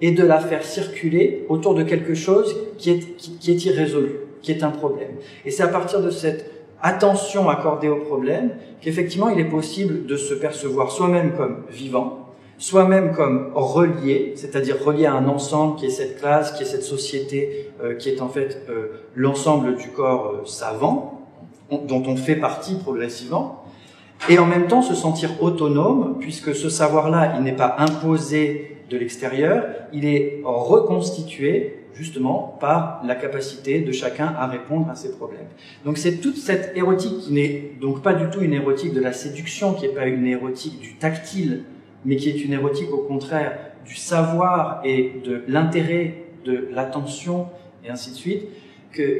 et 0.00 0.10
de 0.10 0.24
la 0.24 0.40
faire 0.40 0.64
circuler 0.64 1.46
autour 1.48 1.74
de 1.74 1.84
quelque 1.84 2.14
chose 2.14 2.56
qui 2.76 2.90
est, 2.90 3.16
qui, 3.16 3.50
est 3.52 3.64
irrésolu, 3.64 4.16
qui 4.42 4.50
est 4.50 4.64
un 4.64 4.70
problème. 4.70 5.12
Et 5.44 5.50
c'est 5.52 5.62
à 5.62 5.68
partir 5.68 6.02
de 6.02 6.10
cette 6.10 6.50
attention 6.82 7.48
accordée 7.48 7.88
au 7.88 7.96
problème 7.96 8.50
qu'effectivement 8.80 9.28
il 9.28 9.38
est 9.38 9.48
possible 9.48 10.06
de 10.06 10.16
se 10.16 10.34
percevoir 10.34 10.90
soi-même 10.90 11.34
comme 11.36 11.62
vivant, 11.70 12.26
soi-même 12.58 13.12
comme 13.12 13.52
relié, 13.54 14.32
c'est-à-dire 14.34 14.84
relié 14.84 15.06
à 15.06 15.14
un 15.14 15.28
ensemble 15.28 15.76
qui 15.76 15.86
est 15.86 15.90
cette 15.90 16.18
classe, 16.18 16.50
qui 16.52 16.64
est 16.64 16.66
cette 16.66 16.82
société, 16.82 17.70
euh, 17.82 17.94
qui 17.94 18.08
est 18.08 18.20
en 18.20 18.28
fait 18.28 18.66
euh, 18.68 18.88
l'ensemble 19.14 19.76
du 19.76 19.88
corps 19.88 20.34
euh, 20.34 20.46
savant, 20.46 21.20
dont 21.70 22.02
on 22.06 22.16
fait 22.16 22.36
partie 22.36 22.74
progressivement, 22.74 23.61
et 24.28 24.38
en 24.38 24.46
même 24.46 24.68
temps 24.68 24.82
se 24.82 24.94
sentir 24.94 25.42
autonome, 25.42 26.16
puisque 26.20 26.54
ce 26.54 26.68
savoir-là, 26.68 27.34
il 27.36 27.44
n'est 27.44 27.56
pas 27.56 27.76
imposé 27.78 28.76
de 28.88 28.96
l'extérieur, 28.96 29.64
il 29.92 30.04
est 30.04 30.40
reconstitué 30.44 31.78
justement 31.94 32.56
par 32.60 33.02
la 33.04 33.14
capacité 33.14 33.80
de 33.80 33.92
chacun 33.92 34.34
à 34.38 34.46
répondre 34.46 34.88
à 34.90 34.94
ses 34.94 35.12
problèmes. 35.12 35.46
Donc 35.84 35.98
c'est 35.98 36.16
toute 36.16 36.36
cette 36.36 36.76
érotique 36.76 37.18
qui 37.18 37.32
n'est 37.32 37.72
donc 37.80 38.02
pas 38.02 38.14
du 38.14 38.30
tout 38.30 38.40
une 38.40 38.54
érotique 38.54 38.94
de 38.94 39.00
la 39.00 39.12
séduction, 39.12 39.74
qui 39.74 39.86
n'est 39.86 39.94
pas 39.94 40.06
une 40.06 40.26
érotique 40.26 40.80
du 40.80 40.94
tactile, 40.94 41.64
mais 42.04 42.16
qui 42.16 42.30
est 42.30 42.44
une 42.44 42.52
érotique 42.52 42.92
au 42.92 42.98
contraire 42.98 43.58
du 43.84 43.96
savoir 43.96 44.80
et 44.84 45.20
de 45.24 45.42
l'intérêt, 45.48 46.24
de 46.44 46.68
l'attention 46.72 47.46
et 47.84 47.90
ainsi 47.90 48.10
de 48.10 48.16
suite, 48.16 48.42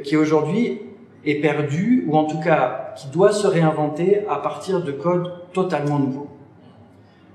qui 0.04 0.16
aujourd'hui 0.16 0.80
est 1.24 1.36
perdu, 1.36 2.04
ou 2.08 2.16
en 2.16 2.24
tout 2.24 2.40
cas 2.40 2.94
qui 2.96 3.08
doit 3.08 3.32
se 3.32 3.46
réinventer 3.46 4.26
à 4.28 4.36
partir 4.36 4.82
de 4.82 4.92
codes 4.92 5.32
totalement 5.52 5.98
nouveaux. 5.98 6.28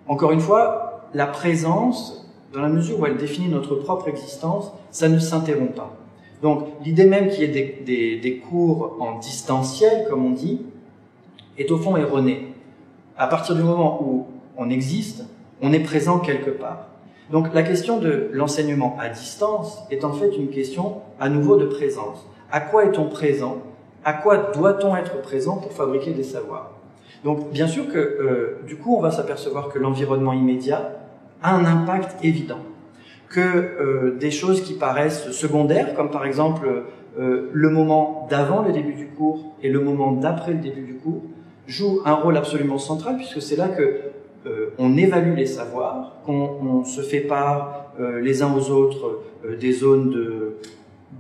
Encore 0.08 0.32
une 0.32 0.40
fois, 0.40 1.10
la 1.14 1.28
présence, 1.28 2.30
dans 2.54 2.62
la 2.62 2.70
mesure 2.70 3.00
où 3.00 3.06
elle 3.06 3.18
définit 3.18 3.50
notre 3.50 3.76
propre 3.76 4.08
existence, 4.08 4.72
ça 4.92 5.10
ne 5.10 5.20
s'interrompt 5.20 5.76
pas. 5.76 5.96
Donc 6.42 6.68
l'idée 6.84 7.06
même 7.06 7.30
qu'il 7.30 7.42
y 7.42 7.58
ait 7.58 8.20
des, 8.22 8.38
cours 8.38 8.98
en 9.00 9.18
distanciel, 9.20 10.08
comme 10.10 10.26
on 10.26 10.32
dit, 10.32 10.62
est 11.58 11.72
au 11.72 11.78
fond 11.78 11.98
erronée. 11.98 12.54
À 13.18 13.28
partir 13.28 13.56
du 13.56 13.64
moment 13.64 14.02
où 14.04 14.28
on 14.58 14.70
existe, 14.70 15.26
on 15.62 15.74
est 15.74 15.80
présent 15.80 16.20
quelque 16.20 16.52
part. 16.52 16.88
Donc 17.32 17.54
la 17.54 17.64
question 17.64 17.98
de 17.98 18.30
l'enseignement 18.32 18.96
à 19.00 19.10
distance 19.10 19.80
est 19.90 20.04
en 20.06 20.14
fait 20.14 20.38
une 20.38 20.50
question 20.50 21.02
à 21.20 21.30
nouveau 21.30 21.58
de 21.58 21.66
présence. 21.66 22.26
À 22.52 22.62
quoi 22.62 22.86
est-on 22.86 23.10
présent 23.10 23.58
À 24.06 24.14
quoi 24.14 24.52
doit-on 24.54 24.96
être 24.96 25.22
présent 25.22 25.58
pour 25.58 25.74
fabriquer 25.74 26.12
des 26.12 26.24
savoirs? 26.24 26.78
Donc 27.24 27.52
bien 27.52 27.68
sûr 27.68 27.88
que 27.92 27.98
euh, 27.98 28.60
du 28.66 28.78
coup 28.78 28.96
on 28.96 29.02
va 29.02 29.12
s'apercevoir 29.12 29.70
que 29.70 29.80
l'environnement 29.80 30.34
immédiat 30.34 30.94
a 31.42 31.56
un 31.56 31.66
impact 31.66 32.24
évident, 32.24 32.60
que 33.30 33.40
euh, 33.40 34.16
des 34.20 34.32
choses 34.32 34.62
qui 34.62 34.74
paraissent 34.74 35.32
secondaires, 35.32 35.94
comme 35.96 36.10
par 36.10 36.26
exemple 36.26 36.68
euh, 37.20 37.50
le 37.52 37.70
moment 37.70 38.28
d'avant 38.30 38.62
le 38.62 38.72
début 38.72 38.94
du 38.94 39.08
cours 39.08 39.56
et 39.62 39.70
le 39.70 39.80
moment 39.80 40.12
d'après 40.12 40.52
le 40.52 40.60
début 40.60 40.84
du 40.84 40.96
cours, 40.96 41.24
jouent 41.66 42.02
un 42.06 42.14
rôle 42.14 42.38
absolument 42.38 42.78
central 42.78 43.18
puisque 43.18 43.42
c'est 43.42 43.56
là 43.56 43.68
que 43.68 44.02
on 44.78 44.96
évalue 44.96 45.36
les 45.36 45.46
savoirs, 45.46 46.22
qu'on 46.26 46.86
se 46.86 47.02
fait 47.02 47.20
part 47.20 47.92
les 48.00 48.42
uns 48.44 48.56
aux 48.56 48.70
autres 48.70 49.20
des 49.60 49.74
zones 49.74 50.10
de, 50.10 50.56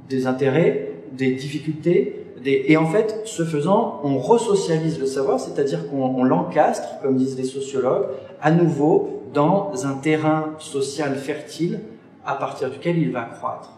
des 0.08 0.28
intérêts, 0.28 0.94
des 1.12 1.32
difficultés, 1.32 2.27
et 2.46 2.78
en 2.78 2.86
fait, 2.86 3.22
ce 3.26 3.44
faisant, 3.44 4.00
on 4.04 4.18
resocialise 4.18 5.00
le 5.00 5.06
savoir, 5.06 5.40
c'est-à-dire 5.40 5.90
qu'on 5.90 6.24
l'encastre, 6.24 7.00
comme 7.02 7.18
disent 7.18 7.38
les 7.38 7.46
sociologues, 7.46 8.08
à 8.42 8.52
nouveau 8.52 9.24
dans 9.34 9.72
un 9.86 9.96
terrain 9.96 10.54
social 10.60 11.16
fertile 11.16 11.80
à 12.26 12.36
partir 12.36 12.70
duquel 12.70 12.98
il 12.98 13.12
va 13.12 13.24
croître. 13.24 13.72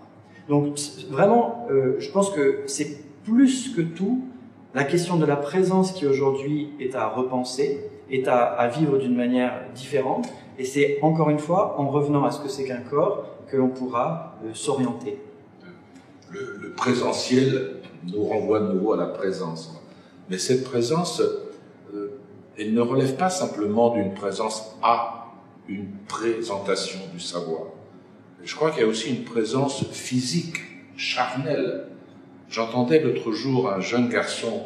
Donc 0.50 0.78
vraiment, 1.10 1.68
je 1.70 2.12
pense 2.12 2.32
que 2.32 2.64
c'est 2.66 2.98
plus 3.24 3.74
que 3.76 3.82
tout 3.82 4.24
la 4.74 4.84
question 4.84 5.18
de 5.18 5.26
la 5.26 5.36
présence 5.36 5.94
qui 5.94 6.06
aujourd'hui 6.06 6.70
est 6.80 6.96
à 6.96 7.08
repenser, 7.08 7.90
est 8.12 8.28
à, 8.28 8.68
vivre 8.68 8.98
d'une 8.98 9.16
manière 9.16 9.54
différente. 9.74 10.28
Et 10.58 10.66
c'est 10.66 11.00
encore 11.02 11.30
une 11.30 11.40
fois 11.40 11.80
en 11.80 11.88
revenant 11.90 12.26
à 12.26 12.32
ce 12.32 12.40
que 12.40 12.50
c'est 12.50 12.66
qu'un 12.66 12.82
corps 12.82 13.26
que 13.48 13.58
l'on 13.58 13.70
pourra 13.70 14.36
euh, 14.44 14.50
s'orienter. 14.54 15.18
Le, 16.30 16.72
présentiel 16.76 17.79
nous 18.04 18.24
renvoie 18.24 18.60
de 18.62 18.74
nouveau 18.74 18.94
à 18.94 18.98
la 18.98 19.08
présence. 19.08 19.74
Mais 20.30 20.38
cette 20.38 20.64
présence, 20.64 21.22
euh, 21.94 22.20
elle 22.58 22.74
ne 22.74 22.82
relève 22.82 23.16
pas 23.16 23.30
simplement 23.30 23.96
d'une 23.96 24.14
présence 24.14 24.76
à 24.82 25.34
une 25.68 25.88
présentation 26.08 27.00
du 27.14 27.20
savoir. 27.20 27.64
Je 28.44 28.56
crois 28.56 28.72
qu'il 28.72 28.82
y 28.82 28.86
a 28.86 28.88
aussi 28.88 29.10
une 29.10 29.24
présence 29.24 29.86
physique, 29.92 30.58
charnelle. 30.96 31.88
J'entendais 32.50 33.00
l'autre 33.00 33.32
jour 33.32 33.72
un 33.72 33.80
jeune 33.80 34.10
garçon 34.10 34.64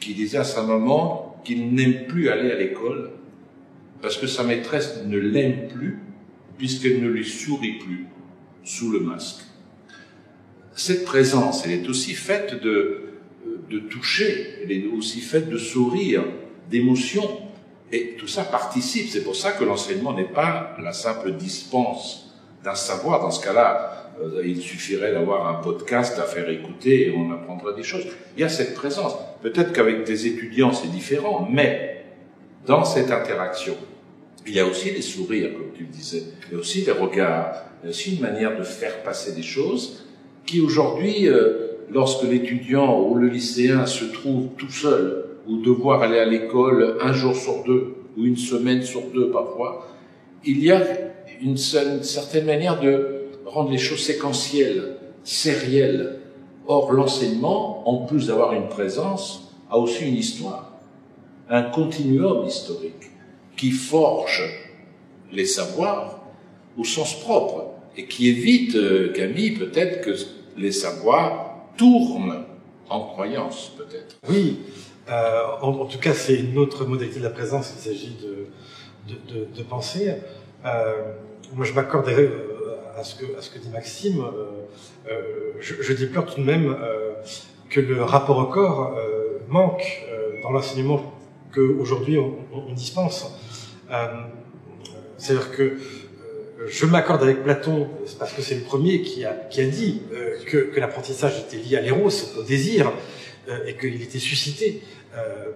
qui 0.00 0.14
disait 0.14 0.38
à 0.38 0.44
sa 0.44 0.62
maman, 0.62 1.36
qu'il 1.44 1.74
n'aime 1.74 2.06
plus 2.06 2.28
aller 2.30 2.50
à 2.50 2.56
l'école 2.56 3.10
parce 4.00 4.16
que 4.16 4.26
sa 4.26 4.42
maîtresse 4.42 5.02
ne 5.06 5.18
l'aime 5.18 5.68
plus 5.68 6.00
puisqu'elle 6.58 7.02
ne 7.02 7.08
lui 7.08 7.24
sourit 7.24 7.78
plus 7.78 8.06
sous 8.64 8.90
le 8.90 9.00
masque. 9.00 9.42
Cette 10.74 11.04
présence, 11.04 11.64
elle 11.64 11.72
est 11.72 11.88
aussi 11.88 12.14
faite 12.14 12.60
de, 12.60 13.02
de 13.70 13.78
toucher, 13.78 14.58
elle 14.62 14.72
est 14.72 14.86
aussi 14.86 15.20
faite 15.20 15.48
de 15.48 15.58
sourire, 15.58 16.24
d'émotion, 16.70 17.22
et 17.92 18.16
tout 18.18 18.26
ça 18.26 18.42
participe. 18.42 19.08
C'est 19.08 19.22
pour 19.22 19.36
ça 19.36 19.52
que 19.52 19.64
l'enseignement 19.64 20.12
n'est 20.12 20.24
pas 20.24 20.76
la 20.82 20.92
simple 20.92 21.32
dispense 21.32 22.34
d'un 22.64 22.74
savoir. 22.74 23.20
Dans 23.20 23.30
ce 23.30 23.44
cas-là, 23.44 24.10
euh, 24.20 24.42
il 24.44 24.60
suffirait 24.60 25.12
d'avoir 25.12 25.46
un 25.48 25.62
podcast 25.62 26.18
à 26.18 26.24
faire 26.24 26.48
écouter 26.48 27.08
et 27.08 27.14
on 27.16 27.30
apprendra 27.32 27.72
des 27.72 27.82
choses. 27.82 28.06
Il 28.36 28.40
y 28.40 28.44
a 28.44 28.48
cette 28.48 28.74
présence. 28.74 29.14
Peut-être 29.42 29.72
qu'avec 29.72 30.04
des 30.04 30.26
étudiants 30.26 30.72
c'est 30.72 30.90
différent, 30.90 31.48
mais 31.50 32.04
dans 32.66 32.84
cette 32.84 33.10
interaction, 33.10 33.76
il 34.46 34.54
y 34.54 34.60
a 34.60 34.66
aussi 34.66 34.92
des 34.92 35.02
sourires, 35.02 35.52
comme 35.52 35.72
tu 35.74 35.84
le 35.84 35.88
disais, 35.88 36.22
il 36.48 36.54
y 36.54 36.56
a 36.56 36.58
aussi 36.58 36.82
des 36.82 36.92
regards, 36.92 37.64
il 37.82 37.86
y 37.86 37.88
a 37.88 37.90
aussi 37.90 38.16
une 38.16 38.22
manière 38.22 38.58
de 38.58 38.62
faire 38.62 39.02
passer 39.02 39.32
des 39.32 39.42
choses 39.42 40.04
qui 40.46 40.60
aujourd'hui, 40.60 41.28
euh, 41.28 41.76
lorsque 41.90 42.24
l'étudiant 42.24 43.00
ou 43.00 43.14
le 43.14 43.28
lycéen 43.28 43.86
se 43.86 44.04
trouve 44.04 44.48
tout 44.58 44.70
seul 44.70 45.24
ou 45.46 45.58
devoir 45.58 46.02
aller 46.02 46.18
à 46.18 46.24
l'école 46.24 46.98
un 47.02 47.12
jour 47.12 47.34
sur 47.34 47.64
deux 47.64 47.94
ou 48.16 48.24
une 48.24 48.36
semaine 48.36 48.82
sur 48.82 49.02
deux 49.12 49.30
parfois, 49.30 49.86
il 50.44 50.62
y 50.62 50.70
a 50.70 50.82
une 51.40 51.56
certaine 51.56 52.46
manière 52.46 52.80
de 52.80 53.24
rendre 53.46 53.70
les 53.70 53.78
choses 53.78 54.00
séquentielles, 54.00 54.96
sérielles. 55.22 56.20
Or, 56.66 56.92
l'enseignement, 56.92 57.88
en 57.88 58.06
plus 58.06 58.28
d'avoir 58.28 58.54
une 58.54 58.68
présence, 58.68 59.54
a 59.70 59.78
aussi 59.78 60.06
une 60.06 60.16
histoire, 60.16 60.72
un 61.50 61.62
continuum 61.62 62.46
historique 62.46 63.10
qui 63.56 63.70
forge 63.70 64.42
les 65.32 65.44
savoirs 65.44 66.20
au 66.78 66.84
sens 66.84 67.20
propre 67.20 67.73
et 67.96 68.06
qui 68.06 68.28
évite, 68.28 68.74
euh, 68.74 69.12
Camille, 69.12 69.52
peut-être 69.52 70.02
que 70.02 70.10
les 70.56 70.72
savoirs 70.72 71.68
tournent 71.76 72.44
en 72.88 73.00
croyance, 73.00 73.72
peut-être. 73.76 74.16
Oui, 74.28 74.60
euh, 75.08 75.42
en, 75.60 75.86
tout 75.86 75.98
cas, 75.98 76.12
c'est 76.12 76.36
une 76.36 76.58
autre 76.58 76.84
modalité 76.84 77.18
de 77.18 77.24
la 77.24 77.30
présence 77.30 77.70
qu'il 77.70 77.80
s'agit 77.80 78.16
de, 78.22 79.46
de, 79.54 79.62
penser. 79.62 80.12
Euh, 80.64 81.12
moi, 81.54 81.64
je 81.64 81.72
m'accorderais 81.72 82.30
à 82.96 83.04
ce 83.04 83.14
que, 83.16 83.58
dit 83.58 83.68
Maxime, 83.70 84.24
je, 85.60 85.92
déplore 85.92 86.26
tout 86.26 86.40
de 86.40 86.46
même 86.46 86.76
que 87.68 87.80
le 87.80 88.02
rapport 88.02 88.38
au 88.38 88.46
corps 88.46 88.96
manque 89.48 90.04
dans 90.42 90.50
l'enseignement 90.50 91.12
qu'aujourd'hui 91.52 92.18
on, 92.18 92.36
on, 92.52 92.72
dispense. 92.72 93.30
C'est-à-dire 95.18 95.50
que 95.52 95.78
je 96.66 96.86
m'accorde 96.86 97.22
avec 97.22 97.42
Platon, 97.42 97.88
parce 98.18 98.32
que 98.32 98.42
c'est 98.42 98.54
le 98.54 98.62
premier 98.62 99.02
qui 99.02 99.24
a, 99.24 99.32
qui 99.50 99.60
a 99.60 99.66
dit 99.66 100.02
que, 100.46 100.58
que 100.58 100.80
l'apprentissage 100.80 101.38
était 101.40 101.56
lié 101.56 101.76
à 101.76 101.80
l'éros, 101.80 102.08
au 102.38 102.42
désir, 102.42 102.92
et 103.66 103.74
qu'il 103.74 104.00
était 104.02 104.18
suscité 104.18 104.82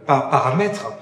par, 0.06 0.30
par 0.30 0.48
un 0.48 0.56
maître. 0.56 0.92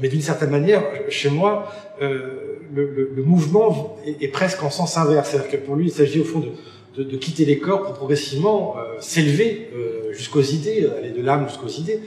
mais 0.00 0.08
d'une 0.08 0.22
certaine 0.22 0.50
manière, 0.50 0.82
chez 1.08 1.30
moi, 1.30 1.72
le, 2.00 3.12
le, 3.14 3.22
mouvement 3.22 3.98
est, 4.06 4.22
est, 4.22 4.28
presque 4.28 4.62
en 4.62 4.70
sens 4.70 4.96
inverse. 4.96 5.30
C'est-à-dire 5.30 5.50
que 5.50 5.56
pour 5.56 5.76
lui, 5.76 5.86
il 5.86 5.92
s'agit 5.92 6.20
au 6.20 6.24
fond 6.24 6.40
de, 6.40 6.52
de, 6.96 7.08
de, 7.08 7.16
quitter 7.16 7.44
les 7.44 7.58
corps 7.58 7.82
pour 7.82 7.94
progressivement 7.94 8.76
euh, 8.78 8.96
s'élever 9.00 9.70
euh, 9.74 10.12
jusqu'aux 10.12 10.42
idées, 10.42 10.88
aller 10.98 11.10
de 11.10 11.22
l'âme 11.22 11.48
jusqu'aux 11.48 11.68
idées. 11.68 12.00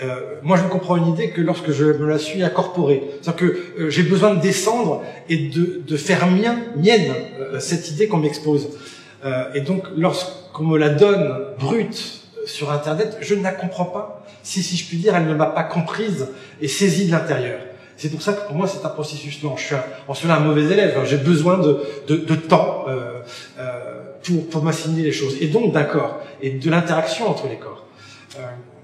Euh, 0.00 0.36
moi, 0.42 0.56
je 0.56 0.64
ne 0.64 0.68
comprends 0.68 0.96
une 0.96 1.08
idée 1.08 1.30
que 1.30 1.40
lorsque 1.40 1.70
je 1.70 1.84
me 1.84 2.08
la 2.08 2.18
suis 2.18 2.42
incorporée. 2.42 3.02
C'est-à-dire 3.20 3.36
que 3.36 3.58
euh, 3.80 3.90
j'ai 3.90 4.02
besoin 4.02 4.34
de 4.34 4.40
descendre 4.40 5.02
et 5.28 5.36
de, 5.36 5.82
de 5.86 5.96
faire 5.96 6.26
mien, 6.26 6.56
mienne 6.76 7.12
euh, 7.40 7.60
cette 7.60 7.90
idée 7.90 8.08
qu'on 8.08 8.18
m'expose. 8.18 8.70
et 9.54 9.60
donc, 9.60 9.84
lorsqu'on 9.96 10.64
me 10.64 10.78
la 10.78 10.88
donne 10.88 11.44
brute 11.58 12.22
sur 12.46 12.72
Internet, 12.72 13.18
je 13.20 13.34
ne 13.34 13.42
la 13.42 13.52
comprends 13.52 13.84
pas. 13.84 14.24
Si, 14.42 14.62
si 14.62 14.76
je 14.76 14.86
puis 14.88 14.96
dire, 14.96 15.14
elle 15.14 15.26
ne 15.26 15.34
m'a 15.34 15.46
pas 15.46 15.62
comprise 15.62 16.26
et 16.60 16.66
saisie 16.66 17.06
de 17.06 17.12
l'intérieur. 17.12 17.60
C'est 17.96 18.08
pour 18.08 18.20
ça 18.20 18.32
que 18.32 18.46
pour 18.48 18.56
moi 18.56 18.66
c'est 18.66 18.84
un 18.84 18.88
processus 18.88 19.40
lent. 19.42 19.56
Je 19.56 19.66
suis 19.66 19.74
un, 19.76 19.84
en 20.08 20.30
un 20.30 20.40
mauvais 20.40 20.64
élève. 20.64 20.98
J'ai 21.04 21.18
besoin 21.18 21.58
de, 21.58 21.80
de, 22.08 22.16
de 22.16 22.34
temps 22.34 22.86
euh, 22.88 23.20
euh, 23.60 24.00
pour, 24.24 24.48
pour 24.48 24.64
m'assigner 24.64 25.04
les 25.04 25.12
choses. 25.12 25.36
Et 25.40 25.46
donc 25.46 25.72
d'accord. 25.72 26.20
Et 26.40 26.50
de 26.50 26.68
l'interaction 26.68 27.28
entre 27.28 27.46
les 27.46 27.56
corps. 27.56 27.86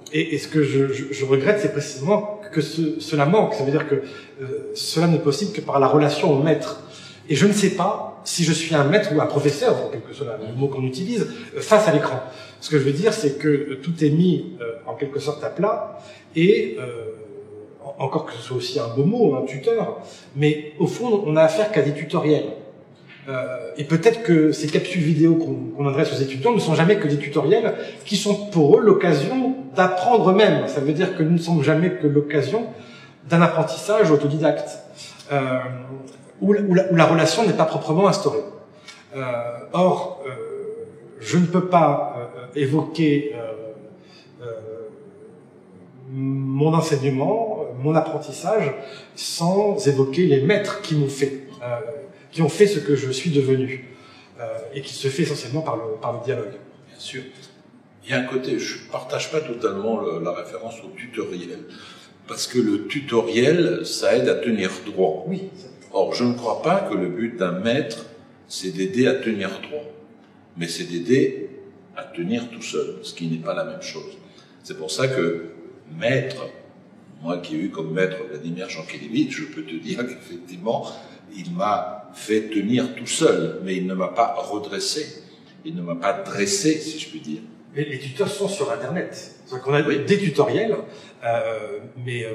Euh, 0.08 0.12
et, 0.12 0.34
et, 0.34 0.38
ce 0.38 0.48
que 0.48 0.62
je, 0.62 0.92
je, 0.92 1.12
je 1.12 1.24
regrette, 1.24 1.60
c'est 1.60 1.72
précisément 1.72 2.40
que 2.52 2.60
ce, 2.60 3.00
cela 3.00 3.26
manque. 3.26 3.54
Ça 3.54 3.64
veut 3.64 3.70
dire 3.70 3.88
que 3.88 3.96
euh, 3.96 4.70
cela 4.74 5.06
n'est 5.06 5.18
possible 5.18 5.52
que 5.52 5.60
par 5.60 5.78
la 5.80 5.86
relation 5.86 6.32
au 6.32 6.42
maître. 6.42 6.82
Et 7.28 7.34
je 7.34 7.46
ne 7.46 7.52
sais 7.52 7.70
pas 7.70 8.20
si 8.24 8.44
je 8.44 8.52
suis 8.52 8.74
un 8.74 8.84
maître 8.84 9.10
ou 9.14 9.20
un 9.20 9.26
professeur, 9.26 9.76
en 9.86 9.88
quelque 9.88 10.12
sorte, 10.12 10.30
le 10.46 10.54
mot 10.54 10.68
qu'on 10.68 10.84
utilise, 10.84 11.26
euh, 11.56 11.60
face 11.60 11.88
à 11.88 11.92
l'écran. 11.92 12.20
Ce 12.60 12.70
que 12.70 12.78
je 12.78 12.84
veux 12.84 12.92
dire, 12.92 13.12
c'est 13.12 13.38
que 13.38 13.74
tout 13.74 14.04
est 14.04 14.10
mis 14.10 14.56
en 14.84 14.94
quelque 14.94 15.20
sorte 15.20 15.44
à 15.44 15.48
plat 15.48 16.00
et 16.34 16.76
encore 17.98 18.26
que 18.26 18.32
ce 18.32 18.42
soit 18.42 18.56
aussi 18.56 18.80
un 18.80 18.88
beau 18.88 19.04
mot, 19.04 19.36
un 19.36 19.44
tuteur, 19.44 20.00
mais 20.34 20.72
au 20.80 20.88
fond, 20.88 21.22
on 21.24 21.32
n'a 21.32 21.42
affaire 21.42 21.70
qu'à 21.70 21.82
des 21.82 21.94
tutoriels. 21.94 22.46
Euh, 23.28 23.72
et 23.76 23.84
peut-être 23.84 24.22
que 24.22 24.52
ces 24.52 24.68
capsules 24.68 25.02
vidéo 25.02 25.34
qu'on 25.34 25.86
adresse 25.86 26.12
aux 26.12 26.22
étudiants 26.22 26.52
ne 26.52 26.60
sont 26.60 26.74
jamais 26.74 26.96
que 26.96 27.06
des 27.08 27.18
tutoriels 27.18 27.74
qui 28.06 28.16
sont 28.16 28.46
pour 28.46 28.78
eux 28.78 28.80
l'occasion 28.80 29.54
d'apprendre 29.76 30.30
eux-mêmes. 30.30 30.66
Ça 30.66 30.80
veut 30.80 30.92
dire 30.92 31.16
que 31.16 31.22
nous 31.22 31.32
ne 31.32 31.38
sommes 31.38 31.62
jamais 31.62 31.90
que 31.90 32.06
l'occasion 32.06 32.66
d'un 33.28 33.42
apprentissage 33.42 34.10
autodidacte, 34.10 34.78
euh, 35.30 35.58
où, 36.40 36.54
la, 36.54 36.62
où, 36.62 36.96
la, 36.96 37.04
relation 37.04 37.46
n'est 37.46 37.52
pas 37.52 37.66
proprement 37.66 38.08
instaurée. 38.08 38.42
Euh, 39.14 39.22
or, 39.74 40.22
euh, 40.26 40.30
je 41.20 41.36
ne 41.36 41.46
peux 41.46 41.66
pas 41.66 42.14
euh, 42.16 42.46
évoquer 42.54 43.34
euh, 43.34 43.52
mon 46.10 46.72
enseignement, 46.72 47.66
mon 47.82 47.94
apprentissage, 47.94 48.72
sans 49.14 49.86
évoquer 49.86 50.26
les 50.26 50.40
maîtres 50.40 50.80
qui 50.80 50.94
m'ont 50.94 51.08
fait, 51.08 51.46
euh, 51.62 51.80
qui 52.38 52.42
ont 52.42 52.48
fait 52.48 52.68
ce 52.68 52.78
que 52.78 52.94
je 52.94 53.10
suis 53.10 53.30
devenu, 53.30 53.84
euh, 54.38 54.44
et 54.72 54.80
qui 54.80 54.94
se 54.94 55.08
fait 55.08 55.24
essentiellement 55.24 55.62
par 55.62 55.76
le, 55.76 55.96
par 56.00 56.12
le 56.12 56.24
dialogue. 56.24 56.52
Bien 56.88 57.00
sûr. 57.00 57.22
il 58.04 58.10
y 58.12 58.14
a 58.14 58.20
un 58.20 58.26
côté, 58.26 58.60
je 58.60 58.84
ne 58.84 58.92
partage 58.92 59.32
pas 59.32 59.40
totalement 59.40 60.00
la 60.20 60.30
référence 60.30 60.76
au 60.84 60.96
tutoriel, 60.96 61.58
parce 62.28 62.46
que 62.46 62.60
le 62.60 62.86
tutoriel, 62.86 63.84
ça 63.84 64.16
aide 64.16 64.28
à 64.28 64.36
tenir 64.36 64.70
droit. 64.86 65.24
Oui. 65.26 65.50
Or, 65.92 66.14
je 66.14 66.22
ne 66.22 66.34
crois 66.34 66.62
pas 66.62 66.78
que 66.88 66.94
le 66.94 67.08
but 67.08 67.36
d'un 67.36 67.58
maître, 67.58 68.06
c'est 68.46 68.70
d'aider 68.70 69.08
à 69.08 69.14
tenir 69.14 69.48
droit, 69.60 69.90
mais 70.56 70.68
c'est 70.68 70.84
d'aider 70.84 71.50
à 71.96 72.04
tenir 72.04 72.50
tout 72.50 72.62
seul, 72.62 72.98
ce 73.02 73.14
qui 73.14 73.26
n'est 73.26 73.38
pas 73.38 73.54
la 73.54 73.64
même 73.64 73.82
chose. 73.82 74.16
C'est 74.62 74.78
pour 74.78 74.92
ça 74.92 75.08
que 75.08 75.46
maître, 75.98 76.46
moi 77.20 77.38
qui 77.38 77.56
ai 77.56 77.58
eu 77.58 77.70
comme 77.70 77.92
maître 77.92 78.18
Vladimir 78.30 78.70
Jankélévitch, 78.70 79.36
je 79.36 79.44
peux 79.46 79.64
te 79.64 79.74
dire 79.74 80.06
qu'effectivement, 80.06 80.86
il 81.36 81.52
m'a 81.52 81.97
fait 82.14 82.48
tenir 82.48 82.94
tout 82.94 83.06
seul, 83.06 83.60
mais 83.64 83.76
il 83.76 83.86
ne 83.86 83.94
m'a 83.94 84.08
pas 84.08 84.34
redressé, 84.38 85.22
il 85.64 85.74
ne 85.74 85.82
m'a 85.82 85.94
pas 85.94 86.12
dressé, 86.12 86.78
si 86.78 86.98
je 86.98 87.08
puis 87.08 87.20
dire. 87.20 87.40
Les, 87.74 87.84
les 87.84 87.98
tuteurs 87.98 88.28
sont 88.28 88.48
sur 88.48 88.72
Internet. 88.72 89.34
On 89.66 89.72
a 89.72 89.82
des 89.82 90.18
tutoriels, 90.18 90.76
euh, 91.24 91.78
mais 92.04 92.24
euh, 92.24 92.34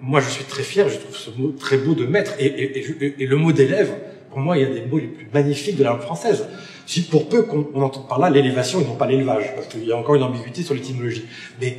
moi 0.00 0.20
je 0.20 0.28
suis 0.28 0.44
très 0.44 0.62
fier, 0.62 0.88
je 0.88 0.98
trouve 0.98 1.16
ce 1.16 1.30
mot 1.30 1.52
très 1.52 1.76
beau 1.76 1.94
de 1.94 2.06
maître, 2.06 2.34
et, 2.38 2.46
et, 2.46 3.22
et, 3.22 3.26
le 3.26 3.36
mot 3.36 3.52
d'élève, 3.52 3.92
pour 4.30 4.38
moi 4.38 4.56
il 4.56 4.62
y 4.62 4.66
a 4.66 4.72
des 4.72 4.86
mots 4.86 4.98
les 4.98 5.08
plus 5.08 5.28
magnifiques 5.32 5.76
de 5.76 5.84
la 5.84 5.90
langue 5.90 6.00
française. 6.00 6.46
Si 6.86 7.02
pour 7.02 7.28
peu 7.28 7.42
qu'on 7.42 7.80
entende 7.80 8.08
par 8.08 8.18
là 8.18 8.28
l'élévation 8.28 8.80
et 8.80 8.84
non 8.84 8.96
pas 8.96 9.06
l'élevage, 9.06 9.54
parce 9.54 9.68
qu'il 9.68 9.84
y 9.84 9.92
a 9.92 9.96
encore 9.96 10.16
une 10.16 10.22
ambiguïté 10.22 10.62
sur 10.62 10.74
l'étymologie. 10.74 11.24
Mais 11.60 11.78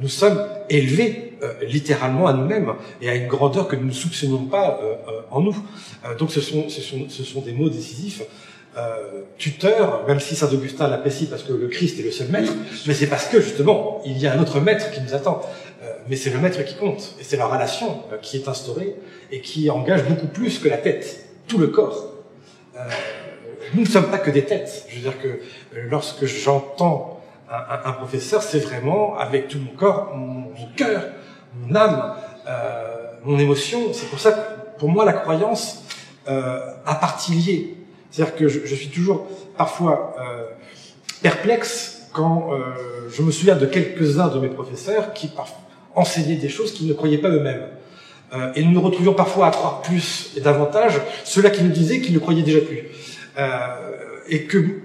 nous 0.00 0.08
sommes 0.08 0.46
élevés 0.68 1.32
euh, 1.42 1.54
littéralement 1.66 2.28
à 2.28 2.32
nous-mêmes 2.34 2.72
et 3.00 3.08
à 3.08 3.16
une 3.16 3.26
grandeur 3.26 3.66
que 3.66 3.74
nous 3.74 3.86
ne 3.86 3.92
soupçonnions 3.92 4.44
pas 4.44 4.78
euh, 4.80 5.22
en 5.32 5.40
nous. 5.40 5.56
donc 6.16 6.30
ce 6.30 6.40
sont, 6.40 6.68
ce, 6.68 6.80
sont, 6.80 7.08
ce 7.08 7.24
sont 7.24 7.40
des 7.40 7.50
mots 7.52 7.68
décisifs. 7.68 8.22
tuteur, 9.38 10.06
même 10.06 10.20
si 10.20 10.36
Saint 10.36 10.48
Augustin 10.52 10.86
l'apprécie 10.86 11.26
parce 11.26 11.42
que 11.42 11.52
le 11.52 11.66
Christ 11.66 11.98
est 11.98 12.04
le 12.04 12.12
seul 12.12 12.28
maître, 12.28 12.52
mais 12.86 12.94
c'est 12.94 13.08
parce 13.08 13.26
que 13.26 13.40
justement 13.40 14.00
il 14.06 14.18
y 14.18 14.26
a 14.28 14.34
un 14.34 14.40
autre 14.40 14.60
maître 14.60 14.92
qui 14.92 15.00
nous 15.00 15.14
attend. 15.14 15.42
mais 16.08 16.14
c'est 16.14 16.30
le 16.30 16.38
maître 16.38 16.62
qui 16.62 16.76
compte 16.76 17.16
et 17.20 17.24
c'est 17.24 17.36
la 17.36 17.46
relation 17.46 18.02
qui 18.22 18.36
est 18.36 18.46
instaurée 18.46 18.94
et 19.32 19.40
qui 19.40 19.68
engage 19.68 20.04
beaucoup 20.04 20.28
plus 20.28 20.60
que 20.60 20.68
la 20.68 20.78
tête, 20.78 21.26
tout 21.48 21.58
le 21.58 21.68
corps. 21.68 22.14
nous 23.74 23.82
ne 23.82 23.88
sommes 23.88 24.10
pas 24.10 24.18
que 24.18 24.30
des 24.30 24.44
têtes. 24.44 24.86
Je 24.88 24.94
veux 24.96 25.02
dire 25.02 25.20
que 25.20 25.40
lorsque 25.90 26.24
j'entends 26.26 27.21
un, 27.52 27.90
un, 27.90 27.92
professeur, 27.92 28.42
c'est 28.42 28.60
vraiment 28.60 29.16
avec 29.18 29.48
tout 29.48 29.58
mon 29.58 29.76
corps, 29.76 30.14
mon, 30.16 30.52
cœur, 30.76 31.02
mon 31.54 31.74
âme, 31.74 32.14
euh, 32.48 33.12
mon 33.24 33.38
émotion. 33.38 33.92
C'est 33.92 34.06
pour 34.06 34.18
ça 34.18 34.32
que 34.32 34.78
pour 34.78 34.88
moi 34.88 35.04
la 35.04 35.12
croyance 35.12 35.84
euh, 36.28 36.60
a 36.86 36.94
partie 36.94 37.32
liée. 37.32 37.76
C'est-à-dire 38.10 38.36
que 38.36 38.48
je, 38.48 38.60
je, 38.64 38.74
suis 38.74 38.88
toujours 38.88 39.26
parfois 39.56 40.14
euh, 40.20 40.44
perplexe 41.22 42.08
quand 42.12 42.50
euh, 42.52 43.08
je 43.10 43.22
me 43.22 43.30
souviens 43.30 43.56
de 43.56 43.66
quelques-uns 43.66 44.28
de 44.28 44.38
mes 44.38 44.48
professeurs 44.48 45.12
qui 45.12 45.30
enseignaient 45.94 46.36
des 46.36 46.48
choses 46.48 46.72
qu'ils 46.72 46.88
ne 46.88 46.94
croyaient 46.94 47.18
pas 47.18 47.30
eux-mêmes. 47.30 47.66
Euh, 48.34 48.52
et 48.54 48.64
nous 48.64 48.70
nous 48.72 48.80
retrouvions 48.80 49.14
parfois 49.14 49.48
à 49.48 49.50
croire 49.50 49.82
plus 49.82 50.32
et 50.36 50.40
davantage 50.40 51.00
ceux-là 51.24 51.50
qui 51.50 51.62
nous 51.62 51.70
disaient 51.70 52.00
qu'ils 52.00 52.14
ne 52.14 52.18
croyaient 52.18 52.42
déjà 52.42 52.60
plus. 52.60 52.88
et 54.28 54.44
que 54.44 54.82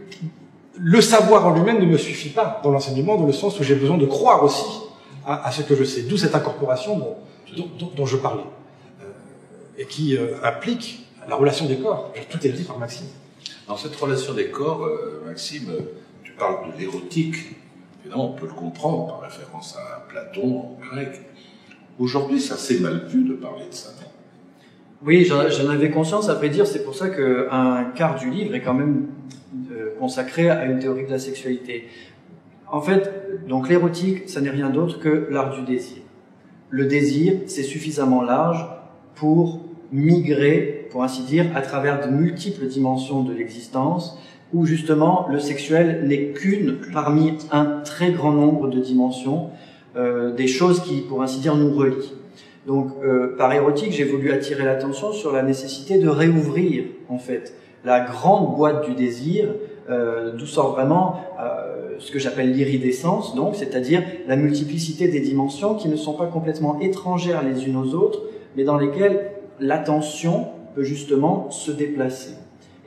le 0.79 1.01
savoir 1.01 1.48
en 1.48 1.53
lui-même 1.53 1.79
ne 1.79 1.86
me 1.86 1.98
suffit 1.98 2.29
pas 2.29 2.62
dans 2.63 2.72
l'enseignement, 2.72 3.17
dans 3.17 3.25
le 3.25 3.34
sens 3.34 3.60
où 3.60 3.63
j'ai 3.63 3.75
besoin 3.75 3.98
de 3.98 4.05
croire 4.05 4.43
aussi 4.43 4.65
à, 5.25 5.51
ce 5.51 5.62
que 5.62 5.75
je 5.75 5.84
sais. 5.84 6.03
D'où 6.03 6.17
cette 6.17 6.36
incorporation 6.36 7.15
dont, 7.96 8.05
je 8.05 8.17
parlais, 8.17 8.43
euh, 9.01 9.05
et 9.77 9.86
qui 9.86 10.15
euh, 10.15 10.36
implique 10.43 11.05
la 11.27 11.36
relation 11.36 11.65
des 11.65 11.77
corps. 11.77 12.13
Tout 12.29 12.46
est 12.46 12.51
dit 12.51 12.63
par 12.63 12.79
Maxime. 12.79 13.07
Dans 13.67 13.75
cette 13.75 13.96
relation 13.96 14.34
des 14.34 14.50
corps, 14.50 14.86
euh, 14.86 15.24
Maxime, 15.25 15.69
tu 16.24 16.31
parles 16.34 16.72
de 16.72 16.79
l'érotique. 16.79 17.36
Évidemment, 18.01 18.31
on 18.31 18.34
peut 18.34 18.48
le 18.48 18.53
comprendre 18.53 19.07
par 19.07 19.22
référence 19.22 19.75
à 19.75 20.05
Platon 20.07 20.60
en 20.60 20.77
grec. 20.93 21.19
Aujourd'hui, 22.00 22.39
ça 22.39 22.55
s'est 22.55 22.79
mal 22.79 23.05
vu 23.07 23.27
de 23.27 23.34
parler 23.34 23.65
de 23.69 23.74
ça. 23.74 23.89
Oui, 25.03 25.25
j'en 25.25 25.69
avais 25.69 25.91
conscience. 25.91 26.29
Après 26.29 26.50
dire, 26.50 26.65
c'est 26.65 26.84
pour 26.84 26.96
ça 26.96 27.10
qu'un 27.10 27.91
quart 27.96 28.15
du 28.15 28.31
livre 28.31 28.55
est 28.55 28.62
quand 28.62 28.74
même 28.74 29.07
consacré 29.98 30.50
à 30.50 30.66
une 30.66 30.80
théorie 30.80 31.06
de 31.06 31.12
la 31.12 31.20
sexualité. 31.20 31.88
En 32.70 32.82
fait, 32.82 33.12
donc 33.48 33.70
l'érotique, 33.70 34.29
ça 34.29 34.42
n'est 34.42 34.50
rien 34.50 34.70
d'autre 34.70 35.00
que 35.00 35.27
l'art 35.29 35.55
du 35.55 35.64
désir. 35.64 35.98
Le 36.70 36.86
désir, 36.86 37.33
c'est 37.46 37.64
suffisamment 37.64 38.22
large 38.22 38.66
pour 39.16 39.62
migrer, 39.92 40.88
pour 40.92 41.03
ainsi 41.03 41.24
dire, 41.24 41.46
à 41.55 41.62
travers 41.62 42.05
de 42.05 42.12
multiples 42.12 42.66
dimensions 42.66 43.24
de 43.24 43.33
l'existence, 43.33 44.20
où 44.53 44.66
justement 44.66 45.27
le 45.29 45.40
sexuel 45.40 46.03
n'est 46.05 46.31
qu'une 46.31 46.77
parmi 46.94 47.33
un 47.51 47.81
très 47.83 48.12
grand 48.12 48.33
nombre 48.33 48.68
de 48.70 48.79
dimensions, 48.79 49.50
euh, 49.96 50.33
des 50.33 50.48
choses 50.48 50.81
qui, 50.81 51.01
pour 51.01 51.24
ainsi 51.24 51.40
dire, 51.40 51.55
nous 51.55 51.74
relient. 51.74 52.14
Donc, 52.66 52.92
euh, 53.01 53.36
par 53.38 53.53
érotique, 53.53 53.94
j'ai 53.94 54.03
voulu 54.03 54.31
attirer 54.31 54.66
l'attention 54.66 55.14
sur 55.14 55.31
la 55.31 55.42
nécessité 55.42 56.00
de 56.00 56.10
réouvrir, 56.10 56.83
en 57.07 57.18
fait, 57.18 57.55
la 57.86 58.01
grande 58.01 58.55
boîte 58.55 58.86
du 58.86 58.94
désir 58.94 59.48
euh, 59.89 60.31
d'où 60.31 60.45
sort 60.45 60.73
vraiment 60.73 61.15
euh, 61.39 61.95
ce 62.00 62.11
que 62.11 62.19
j'appelle 62.19 62.51
l'iridescence, 62.51 63.35
donc, 63.35 63.55
c'est-à-dire 63.55 64.03
la 64.27 64.35
multiplicité 64.35 65.07
des 65.07 65.19
dimensions 65.19 65.75
qui 65.75 65.89
ne 65.89 65.95
sont 65.95 66.13
pas 66.13 66.27
complètement 66.27 66.79
étrangères 66.79 67.43
les 67.43 67.67
unes 67.67 67.77
aux 67.77 67.93
autres, 67.93 68.21
mais 68.55 68.63
dans 68.63 68.77
lesquelles 68.77 69.31
l'attention 69.59 70.47
peut 70.75 70.83
justement 70.83 71.50
se 71.51 71.71
déplacer. 71.71 72.33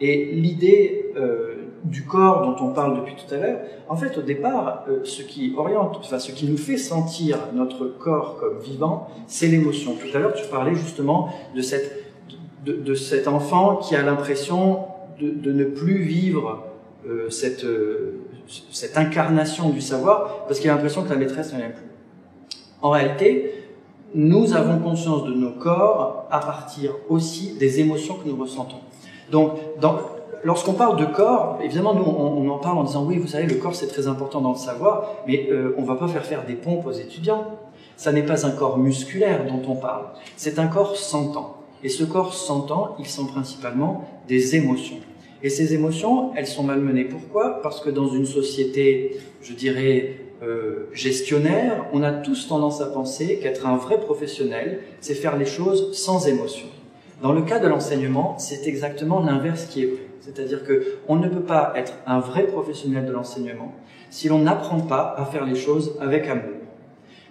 Et 0.01 0.27
l'idée 0.33 1.13
euh, 1.17 1.55
du 1.85 2.05
corps 2.05 2.43
dont 2.43 2.65
on 2.65 2.73
parle 2.73 2.97
depuis 3.01 3.15
tout 3.15 3.35
à 3.35 3.39
l'heure, 3.39 3.61
en 3.89 3.97
fait, 3.97 4.17
au 4.19 4.23
départ, 4.23 4.85
ce 5.05 5.23
qui 5.23 5.55
oriente, 5.57 5.97
enfin, 6.01 6.19
ce 6.19 6.33
qui 6.33 6.47
nous 6.47 6.59
fait 6.59 6.77
sentir 6.77 7.39
notre 7.55 7.87
corps 7.87 8.37
comme 8.39 8.59
vivant, 8.59 9.09
c'est 9.27 9.47
l'émotion. 9.47 9.93
Tout 9.95 10.15
à 10.17 10.21
l'heure, 10.21 10.35
tu 10.35 10.47
parlais 10.49 10.75
justement 10.75 11.31
de 11.55 11.63
cette 11.63 12.01
de, 12.65 12.95
cet 12.95 13.29
enfant 13.29 13.77
qui 13.77 13.97
a 13.97 14.03
l'impression 14.03 14.81
de, 15.21 15.53
ne 15.53 15.65
plus 15.65 15.99
vivre 15.99 16.65
euh, 17.07 17.31
cette, 17.31 17.65
euh, 17.65 18.21
cette 18.71 18.97
incarnation 18.97 19.71
du 19.71 19.81
savoir 19.81 20.45
parce 20.47 20.61
qu'il 20.61 20.71
a 20.71 20.75
l'impression 20.75 21.03
que 21.03 21.11
la 21.11 21.17
maîtresse 21.17 21.53
ne 21.53 21.59
l'aime 21.59 21.73
plus. 21.73 21.91
En 22.83 22.91
réalité, 22.91 23.53
nous 24.15 24.55
avons 24.55 24.79
conscience 24.79 25.25
de 25.25 25.33
nos 25.33 25.53
corps 25.53 26.27
à 26.31 26.41
partir 26.41 26.93
aussi 27.09 27.57
des 27.59 27.81
émotions 27.81 28.15
que 28.15 28.29
nous 28.29 28.37
ressentons. 28.37 28.81
Donc, 29.31 29.53
lorsqu'on 30.43 30.73
parle 30.73 30.99
de 30.99 31.05
corps, 31.05 31.59
évidemment, 31.63 31.95
nous, 31.95 32.05
on, 32.05 32.49
en 32.51 32.59
parle 32.59 32.79
en 32.79 32.85
disant 32.85 33.05
oui, 33.05 33.19
vous 33.19 33.29
savez, 33.29 33.47
le 33.47 33.57
corps 33.57 33.75
c'est 33.75 33.87
très 33.87 34.09
important 34.09 34.41
dans 34.41 34.53
le 34.53 34.59
savoir, 34.59 35.07
mais 35.27 35.49
euh, 35.51 35.75
on 35.79 35.85
va 35.85 35.95
pas 35.95 36.09
faire 36.09 36.25
faire 36.25 36.45
des 36.45 36.55
pompes 36.55 36.87
aux 36.87 36.93
étudiants. 36.93 37.45
Ça 37.97 38.13
n'est 38.13 38.25
pas 38.25 38.47
un 38.47 38.51
corps 38.51 38.79
musculaire 38.79 39.47
dont 39.47 39.63
on 39.71 39.77
parle, 39.77 40.07
c'est 40.37 40.59
un 40.59 40.67
corps 40.67 40.97
sentant. 40.97 41.57
Et 41.83 41.89
ce 41.89 42.05
corps 42.05 42.35
sentant, 42.35 42.97
ils 42.99 43.07
sont 43.07 43.27
principalement 43.27 44.05
des 44.29 44.57
émotions. 44.57 44.97
Et 45.43 45.51
ces 45.51 45.75
émotions, 45.75 46.33
elles 46.37 46.47
sont 46.47 46.63
malmenées. 46.63 47.05
Pourquoi? 47.05 47.63
Parce 47.63 47.81
que 47.81 47.91
dans 47.91 48.09
une 48.09 48.27
société, 48.27 49.17
je 49.43 49.55
dirais, 49.55 50.17
euh, 50.43 50.89
gestionnaire, 50.93 51.87
on 51.93 52.03
a 52.03 52.13
tous 52.13 52.49
tendance 52.49 52.81
à 52.81 52.87
penser 52.87 53.39
qu'être 53.39 53.67
un 53.67 53.77
vrai 53.77 54.01
professionnel, 54.01 54.81
c'est 55.01 55.15
faire 55.15 55.37
les 55.37 55.47
choses 55.47 55.93
sans 55.97 56.27
émotion. 56.29 56.67
Dans 57.23 57.33
le 57.33 57.43
cas 57.43 57.59
de 57.59 57.69
l'enseignement, 57.69 58.39
c'est 58.39 58.67
exactement 58.67 59.21
l'inverse 59.21 59.67
qui 59.67 59.83
est 59.83 59.87
vrai. 59.87 60.01
C'est-à-dire 60.21 60.65
que 60.65 60.99
on 61.09 61.17
ne 61.17 61.29
peut 61.29 61.43
pas 61.43 61.73
être 61.77 61.95
un 62.07 62.21
vrai 62.21 62.47
professionnel 62.47 63.07
de 63.07 63.13
l'enseignement 63.13 63.75
si 64.11 64.29
l'on 64.29 64.39
n'apprend 64.39 64.81
pas 64.81 65.15
à 65.17 65.25
faire 65.25 65.45
les 65.45 65.55
choses 65.55 65.97
avec 66.01 66.27
amour. 66.27 66.61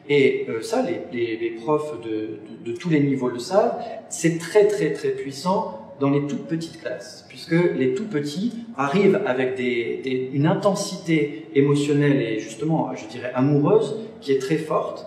Et 0.08 0.48
euh, 0.50 0.62
ça, 0.62 0.82
les, 0.82 1.02
les, 1.12 1.38
les 1.38 1.52
profs 1.52 2.00
de, 2.02 2.39
de, 2.65 2.76
tous 2.76 2.89
les 2.89 3.00
niveaux 3.00 3.30
le 3.30 3.38
savent, 3.38 3.76
c'est 4.10 4.39
très 4.39 4.67
très 4.67 4.91
très 4.93 5.10
puissant 5.10 5.79
dans 6.00 6.10
les 6.10 6.28
toutes 6.28 6.48
petites 6.48 6.82
classes, 6.82 7.26
puisque 7.28 7.56
les 7.76 7.94
tout 7.94 8.08
petits 8.08 8.54
arrivent 8.78 9.22
avec 9.26 9.60
une 9.60 10.46
intensité 10.46 11.48
émotionnelle 11.56 12.22
et 12.22 12.40
justement, 12.40 12.92
je 12.96 13.06
dirais, 13.08 13.32
amoureuse 13.36 13.96
qui 14.22 14.32
est 14.32 14.40
très 14.40 14.58
forte 14.58 15.06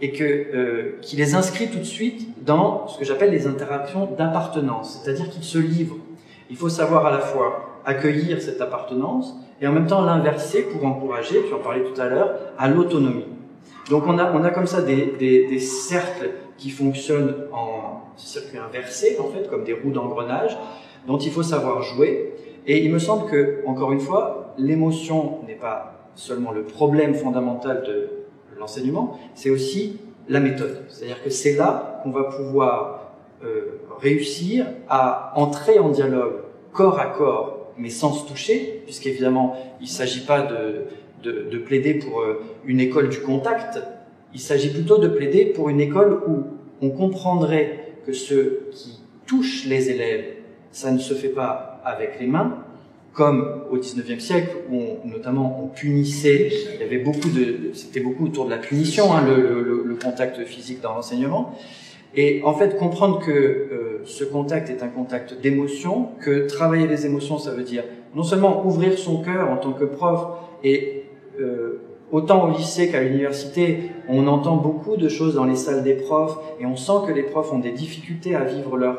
et 0.00 0.12
euh, 0.20 0.98
qui 1.00 1.16
les 1.16 1.34
inscrit 1.34 1.68
tout 1.68 1.78
de 1.78 1.84
suite 1.84 2.44
dans 2.44 2.88
ce 2.88 2.98
que 2.98 3.04
j'appelle 3.04 3.30
les 3.30 3.46
interactions 3.46 4.08
d'appartenance, 4.18 5.00
c'est-à-dire 5.02 5.30
qu'ils 5.30 5.44
se 5.44 5.58
livrent. 5.58 5.96
Il 6.50 6.56
faut 6.56 6.68
savoir 6.68 7.06
à 7.06 7.10
la 7.10 7.20
fois 7.20 7.80
accueillir 7.86 8.40
cette 8.40 8.60
appartenance 8.60 9.34
et 9.60 9.66
en 9.66 9.72
même 9.72 9.86
temps 9.86 10.04
l'inverser 10.04 10.62
pour 10.62 10.84
encourager, 10.84 11.42
tu 11.46 11.54
en 11.54 11.58
parlais 11.58 11.84
tout 11.84 12.00
à 12.00 12.06
l'heure, 12.06 12.34
à 12.58 12.68
l'autonomie. 12.68 13.24
Donc 13.90 14.04
on 14.06 14.18
a, 14.18 14.32
on 14.32 14.42
a 14.44 14.50
comme 14.50 14.66
ça 14.66 14.82
des, 14.82 15.14
des, 15.18 15.46
des 15.46 15.58
cercles 15.58 16.30
qui 16.56 16.70
fonctionnent 16.70 17.46
en 17.52 18.02
circuit 18.16 18.58
inversé, 18.58 19.18
en 19.20 19.28
fait, 19.28 19.48
comme 19.48 19.64
des 19.64 19.72
roues 19.72 19.90
d'engrenage, 19.90 20.56
dont 21.06 21.18
il 21.18 21.30
faut 21.30 21.42
savoir 21.42 21.82
jouer. 21.82 22.34
Et 22.66 22.84
il 22.84 22.92
me 22.92 22.98
semble 22.98 23.30
que, 23.30 23.62
encore 23.66 23.92
une 23.92 24.00
fois, 24.00 24.54
l'émotion 24.56 25.40
n'est 25.46 25.54
pas 25.56 26.10
seulement 26.14 26.52
le 26.52 26.62
problème 26.62 27.14
fondamental 27.14 27.82
de 27.82 28.08
l'enseignement, 28.58 29.18
c'est 29.34 29.50
aussi 29.50 29.98
la 30.28 30.40
méthode. 30.40 30.84
C'est-à-dire 30.88 31.22
que 31.22 31.30
c'est 31.30 31.56
là 31.56 32.00
qu'on 32.02 32.10
va 32.10 32.24
pouvoir 32.24 33.12
euh, 33.44 33.80
réussir 34.00 34.66
à 34.88 35.32
entrer 35.36 35.78
en 35.78 35.88
dialogue 35.88 36.36
corps 36.72 36.98
à 36.98 37.06
corps, 37.06 37.72
mais 37.76 37.90
sans 37.90 38.12
se 38.12 38.26
toucher, 38.26 38.82
puisqu'évidemment, 38.84 39.56
il 39.80 39.84
ne 39.84 39.88
s'agit 39.88 40.24
pas 40.24 40.42
de, 40.42 40.84
de, 41.24 41.48
de 41.50 41.58
plaider 41.58 41.94
pour 41.94 42.20
euh, 42.20 42.42
une 42.66 42.80
école 42.80 43.08
du 43.08 43.18
contact. 43.18 43.80
Il 44.32 44.40
s'agit 44.40 44.70
plutôt 44.70 44.98
de 44.98 45.08
plaider 45.08 45.46
pour 45.46 45.68
une 45.68 45.80
école 45.80 46.20
où 46.26 46.44
on 46.80 46.90
comprendrait 46.90 47.94
que 48.06 48.12
ce 48.12 48.70
qui 48.72 49.00
touche 49.26 49.66
les 49.66 49.90
élèves, 49.90 50.24
ça 50.70 50.90
ne 50.90 50.98
se 50.98 51.14
fait 51.14 51.28
pas 51.28 51.80
avec 51.84 52.20
les 52.20 52.26
mains, 52.26 52.58
comme 53.12 53.62
au 53.70 53.78
19e 53.78 54.18
siècle, 54.18 54.56
où 54.70 54.80
on, 55.04 55.08
notamment 55.08 55.62
on 55.64 55.68
punissait, 55.68 56.50
il 56.74 56.80
y 56.80 56.82
avait 56.82 56.98
beaucoup 56.98 57.30
de, 57.30 57.70
c'était 57.72 58.00
beaucoup 58.00 58.26
autour 58.26 58.46
de 58.46 58.50
la 58.50 58.58
punition, 58.58 59.14
hein, 59.14 59.24
le, 59.26 59.96
contact 60.02 60.44
physique 60.44 60.80
dans 60.80 60.92
l'enseignement. 60.92 61.54
Et 62.16 62.42
en 62.44 62.52
fait, 62.52 62.76
comprendre 62.76 63.20
que 63.24 63.30
euh, 63.30 64.02
ce 64.04 64.24
contact 64.24 64.68
est 64.68 64.82
un 64.82 64.88
contact 64.88 65.40
d'émotion, 65.40 66.08
que 66.20 66.46
travailler 66.46 66.88
les 66.88 67.06
émotions, 67.06 67.38
ça 67.38 67.52
veut 67.52 67.62
dire 67.62 67.84
non 68.14 68.24
seulement 68.24 68.66
ouvrir 68.66 68.98
son 68.98 69.22
cœur 69.22 69.50
en 69.50 69.56
tant 69.56 69.72
que 69.72 69.84
prof, 69.84 70.20
et 70.64 71.03
euh, 71.40 71.80
autant 72.12 72.48
au 72.48 72.56
lycée 72.56 72.90
qu'à 72.90 73.02
l'université, 73.02 73.90
on 74.08 74.26
entend 74.26 74.56
beaucoup 74.56 74.96
de 74.96 75.08
choses 75.08 75.34
dans 75.34 75.44
les 75.44 75.56
salles 75.56 75.82
des 75.82 75.94
profs, 75.94 76.36
et 76.60 76.66
on 76.66 76.76
sent 76.76 77.06
que 77.06 77.12
les 77.12 77.22
profs 77.22 77.52
ont 77.52 77.58
des 77.58 77.72
difficultés 77.72 78.34
à 78.34 78.44
vivre 78.44 78.76
leur 78.76 78.98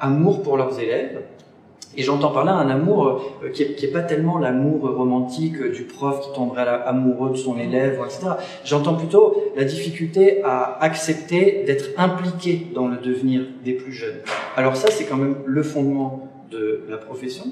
amour 0.00 0.42
pour 0.42 0.56
leurs 0.56 0.78
élèves. 0.80 1.22
Et 1.98 2.02
j'entends 2.02 2.30
par 2.30 2.44
là 2.44 2.52
un 2.52 2.68
amour 2.68 3.22
euh, 3.42 3.48
qui, 3.48 3.62
est, 3.62 3.74
qui 3.74 3.86
est 3.86 3.90
pas 3.90 4.02
tellement 4.02 4.38
l'amour 4.38 4.82
romantique 4.82 5.62
du 5.72 5.84
prof 5.84 6.20
qui 6.20 6.32
tomberait 6.34 6.68
amoureux 6.84 7.30
de 7.30 7.36
son 7.36 7.58
élève, 7.58 7.98
etc. 8.04 8.32
J'entends 8.64 8.94
plutôt 8.94 9.42
la 9.56 9.64
difficulté 9.64 10.42
à 10.44 10.78
accepter 10.82 11.64
d'être 11.66 11.90
impliqué 11.96 12.66
dans 12.74 12.88
le 12.88 12.98
devenir 12.98 13.42
des 13.64 13.72
plus 13.72 13.92
jeunes. 13.92 14.18
Alors 14.56 14.76
ça, 14.76 14.90
c'est 14.90 15.04
quand 15.04 15.16
même 15.16 15.36
le 15.46 15.62
fondement 15.62 16.28
de 16.50 16.82
la 16.88 16.98
profession. 16.98 17.44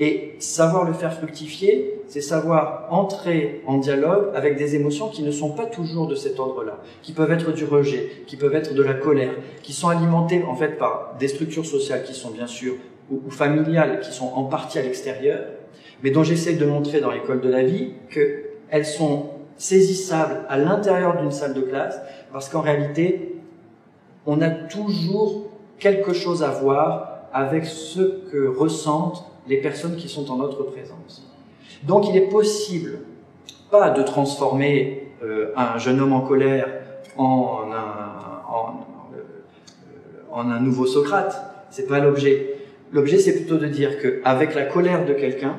Et 0.00 0.36
savoir 0.38 0.84
le 0.84 0.92
faire 0.92 1.12
fructifier, 1.12 2.00
c'est 2.06 2.20
savoir 2.20 2.86
entrer 2.90 3.62
en 3.66 3.78
dialogue 3.78 4.30
avec 4.34 4.56
des 4.56 4.76
émotions 4.76 5.08
qui 5.08 5.22
ne 5.22 5.32
sont 5.32 5.50
pas 5.50 5.66
toujours 5.66 6.06
de 6.06 6.14
cet 6.14 6.38
ordre-là, 6.38 6.78
qui 7.02 7.12
peuvent 7.12 7.32
être 7.32 7.52
du 7.52 7.64
rejet, 7.64 8.22
qui 8.26 8.36
peuvent 8.36 8.54
être 8.54 8.74
de 8.74 8.82
la 8.82 8.94
colère, 8.94 9.34
qui 9.62 9.72
sont 9.72 9.88
alimentées 9.88 10.44
en 10.44 10.54
fait 10.54 10.78
par 10.78 11.16
des 11.18 11.26
structures 11.26 11.66
sociales 11.66 12.04
qui 12.04 12.14
sont 12.14 12.30
bien 12.30 12.46
sûr 12.46 12.74
ou, 13.10 13.28
familiales 13.30 14.00
qui 14.00 14.12
sont 14.12 14.30
en 14.34 14.44
partie 14.44 14.78
à 14.78 14.82
l'extérieur, 14.82 15.40
mais 16.02 16.10
dont 16.10 16.22
j'essaie 16.22 16.54
de 16.54 16.64
montrer 16.64 17.00
dans 17.00 17.10
l'école 17.10 17.40
de 17.40 17.48
la 17.48 17.64
vie 17.64 17.92
qu'elles 18.10 18.86
sont 18.86 19.30
saisissables 19.56 20.46
à 20.48 20.58
l'intérieur 20.58 21.20
d'une 21.20 21.32
salle 21.32 21.54
de 21.54 21.62
classe, 21.62 22.00
parce 22.32 22.48
qu'en 22.48 22.60
réalité, 22.60 23.34
on 24.26 24.40
a 24.40 24.50
toujours 24.50 25.48
quelque 25.78 26.12
chose 26.12 26.42
à 26.42 26.50
voir 26.50 27.22
avec 27.32 27.64
ce 27.64 28.22
que 28.30 28.46
ressentent 28.46 29.24
les 29.48 29.56
personnes 29.56 29.96
qui 29.96 30.08
sont 30.08 30.30
en 30.30 30.36
notre 30.36 30.62
présence. 30.64 31.26
Donc 31.84 32.08
il 32.08 32.16
est 32.16 32.28
possible, 32.28 33.00
pas 33.70 33.90
de 33.90 34.02
transformer 34.02 35.08
euh, 35.22 35.52
un 35.56 35.78
jeune 35.78 36.00
homme 36.00 36.12
en 36.12 36.20
colère 36.20 36.68
en 37.16 37.62
un, 37.72 38.52
en, 38.52 38.66
euh, 39.14 39.22
en 40.30 40.50
un 40.50 40.60
nouveau 40.60 40.86
Socrate, 40.86 41.66
c'est 41.70 41.86
pas 41.86 41.98
l'objet. 41.98 42.54
L'objet, 42.92 43.18
c'est 43.18 43.34
plutôt 43.34 43.56
de 43.56 43.66
dire 43.66 44.00
qu'avec 44.00 44.54
la 44.54 44.64
colère 44.64 45.04
de 45.04 45.12
quelqu'un, 45.12 45.56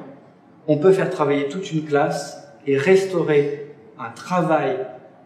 on 0.67 0.77
peut 0.77 0.91
faire 0.91 1.09
travailler 1.09 1.47
toute 1.47 1.71
une 1.71 1.83
classe 1.83 2.47
et 2.65 2.77
restaurer 2.77 3.71
un 3.99 4.09
travail 4.11 4.77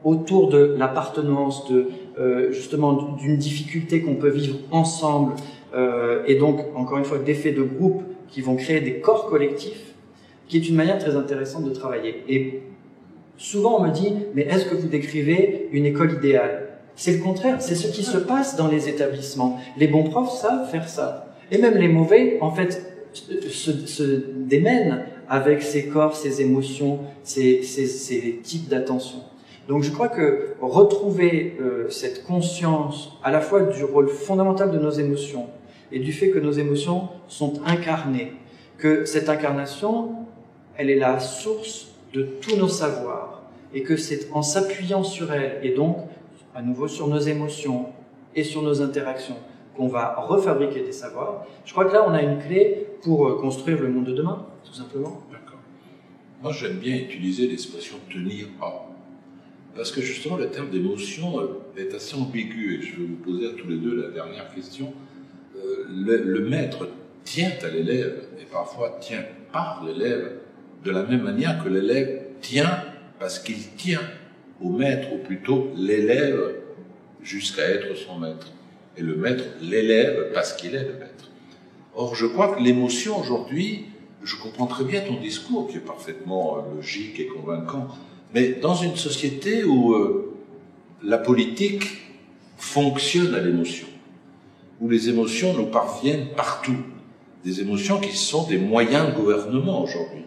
autour 0.04 0.50
de 0.50 0.76
l'appartenance, 0.78 1.70
de 1.70 1.88
euh, 2.20 2.52
justement 2.52 2.94
d'une 2.94 3.38
difficulté 3.38 4.02
qu'on 4.02 4.16
peut 4.16 4.30
vivre 4.30 4.58
ensemble, 4.72 5.34
et 6.28 6.36
donc 6.36 6.60
encore 6.76 7.00
une 7.00 7.04
fois 7.04 7.18
d'effets 7.18 7.52
de 7.52 7.64
groupe 7.64 8.04
qui 8.34 8.42
vont 8.42 8.56
créer 8.56 8.82
des 8.82 8.96
corps 8.96 9.30
collectifs, 9.30 9.94
qui 10.48 10.58
est 10.58 10.68
une 10.68 10.76
manière 10.76 10.98
très 10.98 11.16
intéressante 11.16 11.66
de 11.66 11.70
travailler. 11.70 12.24
Et 12.28 12.62
souvent 13.38 13.80
on 13.80 13.84
me 13.84 13.92
dit, 13.92 14.12
mais 14.34 14.42
est-ce 14.42 14.66
que 14.66 14.76
vous 14.76 14.88
décrivez 14.88 15.70
une 15.72 15.86
école 15.86 16.14
idéale? 16.14 16.70
C'est 16.96 17.14
le 17.14 17.24
contraire, 17.24 17.62
c'est 17.62 17.76
ce 17.76 17.88
qui 17.88 18.04
se 18.04 18.18
passe 18.18 18.56
dans 18.56 18.68
les 18.68 18.90
établissements. 18.90 19.60
Les 19.78 19.88
bons 19.88 20.04
profs 20.04 20.34
savent 20.34 20.70
faire 20.70 20.90
ça. 20.90 21.36
Et 21.52 21.60
même 21.60 21.76
les 21.76 21.88
mauvais, 21.88 22.38
en 22.42 22.52
fait, 22.52 22.92
se, 23.14 24.02
démènent 24.36 25.06
avec 25.30 25.62
ces 25.62 25.88
corps, 25.88 26.16
ces 26.16 26.42
émotions, 26.42 27.00
ces, 27.24 27.62
ces, 27.62 27.86
ces 27.86 28.40
types 28.44 28.68
d'attention. 28.68 29.20
Donc 29.68 29.84
je 29.84 29.92
crois 29.92 30.10
que 30.10 30.56
retrouver 30.60 31.56
euh, 31.62 31.88
cette 31.90 32.26
conscience 32.26 33.14
à 33.24 33.32
la 33.32 33.42
fois 33.42 33.62
du 33.62 33.84
rôle 33.84 34.10
fondamental 34.10 34.72
de 34.72 34.80
nos 34.80 34.92
émotions 34.92 35.48
et 35.94 36.00
du 36.00 36.12
fait 36.12 36.32
que 36.32 36.40
nos 36.40 36.52
émotions 36.52 37.10
sont 37.28 37.62
incarnées, 37.66 38.34
que 38.78 39.06
cette 39.06 39.30
incarnation, 39.30 40.26
elle 40.76 40.90
est 40.90 41.00
la 41.00 41.20
source 41.20 41.94
de 42.14 42.24
tous 42.42 42.58
nos 42.58 42.68
savoirs 42.68 43.44
et 43.74 43.84
que 43.84 43.96
c'est 43.96 44.30
en 44.34 44.42
s'appuyant 44.42 45.04
sur 45.04 45.32
elle 45.32 45.60
et 45.64 45.74
donc 45.74 45.98
à 46.56 46.62
nouveau 46.62 46.88
sur 46.88 47.08
nos 47.08 47.20
émotions 47.20 47.88
et 48.36 48.44
sur 48.44 48.62
nos 48.62 48.82
interactions 48.82 49.38
qu'on 49.76 49.88
va 49.88 50.16
refabriquer 50.16 50.82
des 50.82 50.92
savoirs. 50.92 51.46
Je 51.66 51.72
crois 51.72 51.86
que 51.86 51.94
là, 51.94 52.06
on 52.08 52.14
a 52.14 52.22
une 52.22 52.40
clé 52.40 52.88
pour 53.02 53.28
euh, 53.28 53.40
construire 53.40 53.82
le 53.82 53.90
monde 53.90 54.06
de 54.06 54.14
demain, 54.14 54.46
tout 54.64 54.74
simplement. 54.74 55.24
D'accord. 55.32 55.60
Moi, 56.42 56.52
j'aime 56.52 56.78
bien 56.78 56.96
utiliser 56.96 57.48
l'expression 57.48 57.98
tenir 58.12 58.48
à. 58.62 58.86
Parce 59.76 59.92
que 59.92 60.02
justement, 60.02 60.38
le 60.38 60.50
terme 60.50 60.70
d'émotion 60.70 61.40
euh, 61.40 61.48
est 61.76 61.94
assez 61.96 62.16
ambigu. 62.16 62.76
Et 62.76 62.82
je 62.84 62.98
vais 62.98 63.08
vous 63.08 63.16
poser 63.16 63.48
à 63.48 63.52
tous 63.52 63.68
les 63.68 63.78
deux 63.78 64.00
la 64.00 64.10
dernière 64.10 64.54
question. 64.54 64.94
Le, 65.90 66.40
maître 66.42 66.90
tient 67.24 67.52
à 67.64 67.68
l'élève 67.68 68.24
et 68.42 68.46
parfois 68.46 68.98
tient 69.00 69.24
par 69.52 69.84
l'élève 69.86 70.34
de 70.84 70.92
la 70.92 71.04
même 71.04 71.22
manière 71.22 71.64
que 71.64 71.70
l'élève 71.70 72.24
tient 72.42 72.84
parce 73.20 73.40
qu'il 73.40 73.62
tient 73.78 74.02
au 74.62 74.70
maître, 74.70 75.14
ou 75.14 75.18
plutôt 75.18 75.72
l'élève 75.76 76.56
jusqu'à 77.22 77.64
être 77.64 77.96
son 77.96 78.20
maître 78.20 78.52
et 78.98 79.02
le 79.02 79.16
maître 79.16 79.46
l'élève 79.62 80.32
parce 80.34 80.54
qu'il 80.54 80.76
est 80.76 80.84
le 80.84 80.94
maître. 80.94 81.30
Or, 81.96 82.16
je 82.16 82.26
crois 82.26 82.56
que 82.56 82.62
l'émotion 82.62 83.20
aujourd'hui, 83.20 83.86
je 84.24 84.36
comprends 84.36 84.68
très 84.68 84.84
bien 84.84 85.02
ton 85.02 85.20
discours 85.20 85.68
qui 85.68 85.78
est 85.78 85.86
parfaitement 85.86 86.58
euh, 86.58 86.76
logique 86.76 87.20
et 87.20 87.28
convaincant, 87.28 87.88
mais 88.34 88.54
dans 88.54 88.76
une 88.76 88.96
société 88.96 89.64
où 89.64 89.94
euh, 89.94 90.34
la 91.04 91.18
politique 91.18 91.84
fonctionne 92.58 93.36
à 93.36 93.40
l'émotion, 93.40 93.88
où 94.84 94.90
les 94.90 95.08
émotions 95.08 95.54
nous 95.54 95.68
parviennent 95.68 96.28
partout, 96.36 96.76
des 97.46 97.62
émotions 97.62 98.02
qui 98.02 98.16
sont 98.18 98.46
des 98.46 98.58
moyens 98.58 99.08
de 99.08 99.14
gouvernement 99.14 99.82
aujourd'hui. 99.82 100.26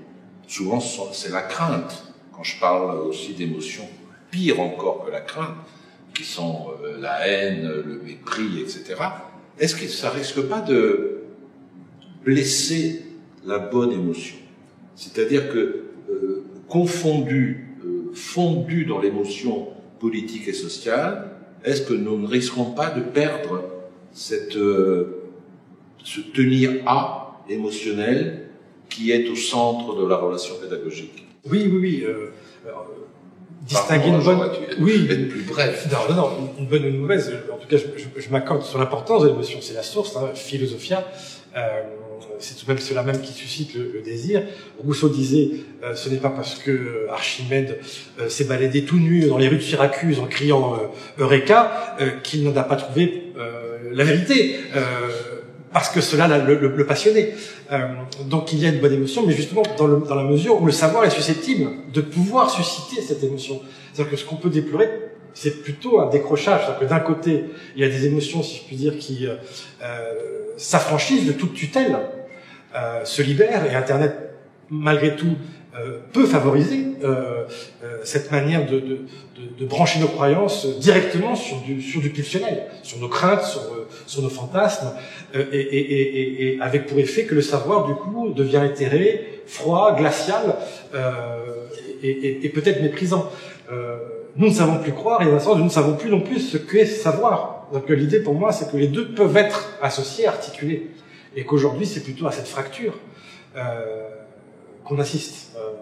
Souvent, 0.49 0.81
c'est 0.81 1.31
la 1.31 1.43
crainte. 1.43 2.15
Quand 2.33 2.43
je 2.43 2.59
parle 2.59 2.99
aussi 3.01 3.35
d'émotions 3.35 3.87
pire 4.31 4.59
encore 4.61 5.05
que 5.05 5.11
la 5.11 5.21
crainte, 5.21 5.57
qui 6.15 6.25
sont 6.25 6.69
euh, 6.83 6.99
la 6.99 7.29
haine, 7.29 7.69
le 7.69 8.01
mépris, 8.03 8.61
etc., 8.61 8.95
est-ce 9.59 9.77
que 9.77 9.87
ça 9.89 10.09
risque 10.09 10.41
pas 10.41 10.63
de 10.63 11.19
blesser 12.25 13.05
la 13.45 13.59
bonne 13.59 13.93
émotion? 13.93 14.37
C'est-à-dire 14.95 15.53
que 15.53 15.85
euh, 16.11 16.47
confondu, 16.67 17.77
euh, 17.85 18.11
fondu 18.15 18.87
dans 18.87 19.01
l'émotion 19.01 19.69
politique 20.01 20.49
et 20.49 20.55
sociale, 20.55 21.33
est-ce 21.63 21.83
que 21.83 21.95
nous 21.95 22.19
ne 22.19 22.27
risquons 22.27 22.71
pas 22.71 22.89
de 22.91 23.03
perdre 23.03 23.76
cette, 24.17 24.55
ce 24.55 26.21
tenir 26.35 26.83
à 26.87 27.43
émotionnel 27.49 28.49
qui 28.89 29.13
est 29.13 29.29
au 29.29 29.37
centre 29.37 29.95
de 29.95 30.07
la 30.07 30.17
relation 30.17 30.55
pédagogique 30.61 31.27
Oui, 31.45 31.69
oui, 31.71 31.79
oui 31.79 32.07
distinguer 33.67 34.09
une 34.09 34.23
bonne. 34.23 34.51
Oui. 34.79 35.07
plus 35.07 35.43
bref. 35.43 35.89
Non, 35.91 36.15
non, 36.15 36.23
non, 36.23 36.31
une 36.59 36.67
bonne 36.67 36.85
ou 36.85 36.89
une 36.89 36.99
mauvaise. 36.99 37.33
En 37.53 37.57
tout 37.57 37.69
cas, 37.69 37.77
je, 37.77 38.21
je, 38.21 38.31
m'accorde 38.31 38.63
sur 38.63 38.79
l'importance 38.79 39.23
de 39.23 39.29
l'émotion. 39.29 39.59
C'est 39.61 39.75
la 39.75 39.83
source, 39.83 40.17
hein, 40.17 40.31
philosophia. 40.35 41.05
Euh, 41.57 41.83
c'est 42.39 42.57
tout 42.57 42.67
de 42.67 42.71
même 42.71 42.81
cela 42.81 43.03
même 43.03 43.21
qui 43.21 43.33
suscite 43.33 43.75
le, 43.75 44.03
désir. 44.03 44.43
Rousseau 44.79 45.09
disait, 45.09 45.51
euh, 45.83 45.95
ce 45.95 46.09
n'est 46.09 46.17
pas 46.17 46.31
parce 46.31 46.57
que 46.57 47.07
Archimède 47.11 47.79
euh, 48.21 48.29
s'est 48.29 48.45
baladé 48.45 48.85
tout 48.85 48.99
nu 48.99 49.27
dans 49.27 49.39
les 49.39 49.49
rues 49.49 49.57
de 49.57 49.63
Syracuse 49.63 50.19
en 50.19 50.27
criant 50.27 50.75
euh, 50.75 51.23
Eureka 51.23 51.97
qu'il 52.23 52.45
n'en 52.45 52.57
a 52.57 52.63
pas 52.63 52.77
trouvé 52.77 53.23
la 53.93 54.05
vérité 54.05 54.57
parce 55.77 55.91
que 55.91 56.01
cela 56.01 56.27
le, 56.39 56.55
le, 56.55 56.69
le 56.69 56.87
passionnait. 56.87 57.35
Euh, 57.71 57.87
donc 58.25 58.51
il 58.55 58.61
y 58.61 58.65
a 58.65 58.71
une 58.71 58.81
bonne 58.81 58.95
émotion, 58.95 59.27
mais 59.27 59.35
justement 59.35 59.63
dans, 59.77 59.87
le, 59.87 59.99
dans, 59.99 60.15
la 60.15 60.25
mesure 60.25 60.63
où 60.63 60.65
le 60.65 60.73
savoir 60.73 61.05
est 61.05 61.11
susceptible 61.11 61.71
de 61.93 62.01
pouvoir 62.01 62.49
susciter 62.49 63.03
cette 63.03 63.23
émotion. 63.23 63.61
C'est-à-dire 63.93 64.11
que 64.11 64.17
ce 64.17 64.25
qu'on 64.25 64.37
peut 64.37 64.49
déplorer, 64.49 64.89
c'est 65.35 65.63
plutôt 65.63 66.01
un 66.01 66.09
décrochage. 66.09 66.63
C'est-à-dire 66.63 66.81
que 66.81 66.85
d'un 66.87 67.01
côté, 67.01 67.45
il 67.77 67.83
y 67.83 67.85
a 67.85 67.91
des 67.91 68.07
émotions, 68.07 68.43
si 68.43 68.57
je 68.57 68.63
puis 68.63 68.77
dire, 68.77 68.97
qui 68.99 69.27
euh, 69.27 69.35
euh, 69.83 70.15
s'affranchissent 70.57 71.27
de 71.27 71.33
toute 71.33 71.53
tutelle, 71.53 71.95
euh, 72.75 73.05
se 73.05 73.23
libèrent, 73.23 73.65
et 73.71 73.75
Internet 73.75 74.27
malgré 74.71 75.17
tout, 75.17 75.37
euh, 75.79 75.99
peut 76.13 76.27
favoriser 76.27 76.87
euh, 77.05 77.45
euh, 77.85 77.99
cette 78.03 78.33
manière 78.33 78.65
de, 78.67 78.81
de, 78.81 78.81
de, 78.81 79.59
de, 79.59 79.67
brancher 79.67 80.01
nos 80.01 80.09
croyances 80.09 80.67
directement 80.79 81.35
sur 81.35 81.59
du, 81.59 81.83
sur 81.83 82.01
du 82.01 82.11
pulsionnel, 82.11 82.65
sur 82.83 82.99
nos 82.99 83.09
craintes, 83.09 83.43
sur, 83.43 83.61
sur 84.07 84.23
nos 84.23 84.31
fantasmes, 84.31 84.93
et, 85.35 85.39
et, 85.39 85.61
et, 85.61 86.55
et, 86.55 86.61
avec 86.63 86.87
pour 86.87 86.99
effet 86.99 87.25
que 87.25 87.35
le 87.35 87.43
savoir, 87.43 87.87
du 87.87 87.95
coup, 87.95 88.31
devient 88.31 88.63
éthéré, 88.65 89.43
froid, 89.47 89.95
glacial, 89.97 90.57
et, 92.03 92.49
peut-être 92.55 92.81
méprisant. 92.81 93.31
nous 94.37 94.49
ne 94.49 94.55
savons 94.55 94.79
plus 94.79 94.93
croire, 94.93 95.21
et 95.23 95.27
dans 95.27 95.39
sens, 95.39 95.59
nous 95.59 95.65
ne 95.65 95.69
savons 95.69 95.95
plus 95.95 96.09
non 96.09 96.21
plus 96.21 96.41
ce 96.41 96.57
qu'est 96.57 96.87
savoir. 96.87 97.67
Donc 97.73 97.89
l'idée 97.91 98.21
pour 98.21 98.35
moi, 98.35 98.51
c'est 98.53 98.71
que 98.71 98.79
les 98.79 98.89
deux 98.89 99.09
peuvent 99.09 99.37
être 99.37 99.77
associés, 99.83 100.27
articulés, 100.27 100.91
et 101.37 101.45
qu'aujourd'hui, 101.45 101.87
c'est 101.87 102.01
plutôt 102.01 102.27
à 102.27 102.33
cette 102.33 102.49
fracture 102.49 102.95
qu'on 104.87 104.99
assiste. 104.99 105.57
Euh, 105.57 105.73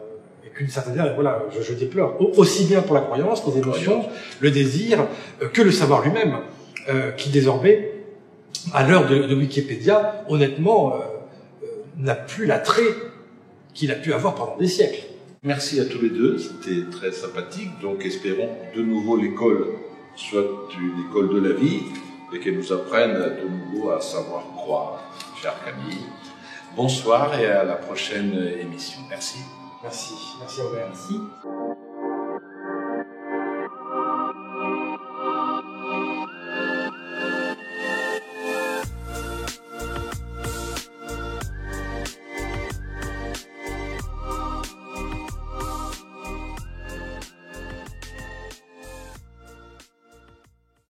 et 0.46 0.50
qu'une 0.50 0.68
certaine 0.68 0.96
manière, 0.96 1.14
voilà, 1.14 1.42
je, 1.56 1.62
je, 1.62 1.72
déplore 1.72 2.16
aussi 2.38 2.64
bien 2.64 2.82
pour 2.82 2.94
la 2.94 3.00
croyance, 3.00 3.42
les 3.46 3.58
émotions, 3.58 4.04
le 4.40 4.50
désir, 4.50 5.06
euh, 5.42 5.48
que 5.48 5.62
le 5.62 5.72
savoir 5.72 6.02
lui-même, 6.02 6.38
euh, 6.88 7.12
qui 7.12 7.30
désormais, 7.30 7.92
à 8.72 8.86
l'heure 8.86 9.08
de, 9.08 9.22
de, 9.22 9.34
Wikipédia, 9.34 10.24
honnêtement, 10.28 10.94
n'a 11.98 12.14
plus 12.14 12.46
l'attrait 12.46 12.94
qu'il 13.74 13.90
a 13.90 13.94
pu 13.94 14.12
avoir 14.12 14.34
pendant 14.34 14.56
des 14.56 14.68
siècles. 14.68 15.04
Merci 15.42 15.80
à 15.80 15.84
tous 15.84 16.00
les 16.00 16.10
deux, 16.10 16.38
c'était 16.38 16.88
très 16.90 17.12
sympathique. 17.12 17.70
Donc 17.82 18.04
espérons 18.04 18.48
de 18.74 18.82
nouveau 18.82 19.16
l'école 19.16 19.66
soit 20.16 20.44
une 20.78 21.06
école 21.08 21.34
de 21.34 21.48
la 21.48 21.54
vie 21.54 21.80
et 22.32 22.38
qu'elle 22.40 22.56
nous 22.56 22.72
apprenne 22.72 23.14
de 23.14 23.76
nouveau 23.76 23.90
à 23.90 24.00
savoir 24.00 24.44
croire, 24.56 25.02
Camille. 25.52 26.07
Bonsoir 26.74 27.38
et 27.38 27.46
à 27.46 27.64
la 27.64 27.74
prochaine 27.74 28.35
émission. 28.61 29.00
Merci. 29.09 29.38
Merci. 29.83 30.14
Merci 30.40 30.61
Robert. 30.62 30.88
Merci. 30.88 31.20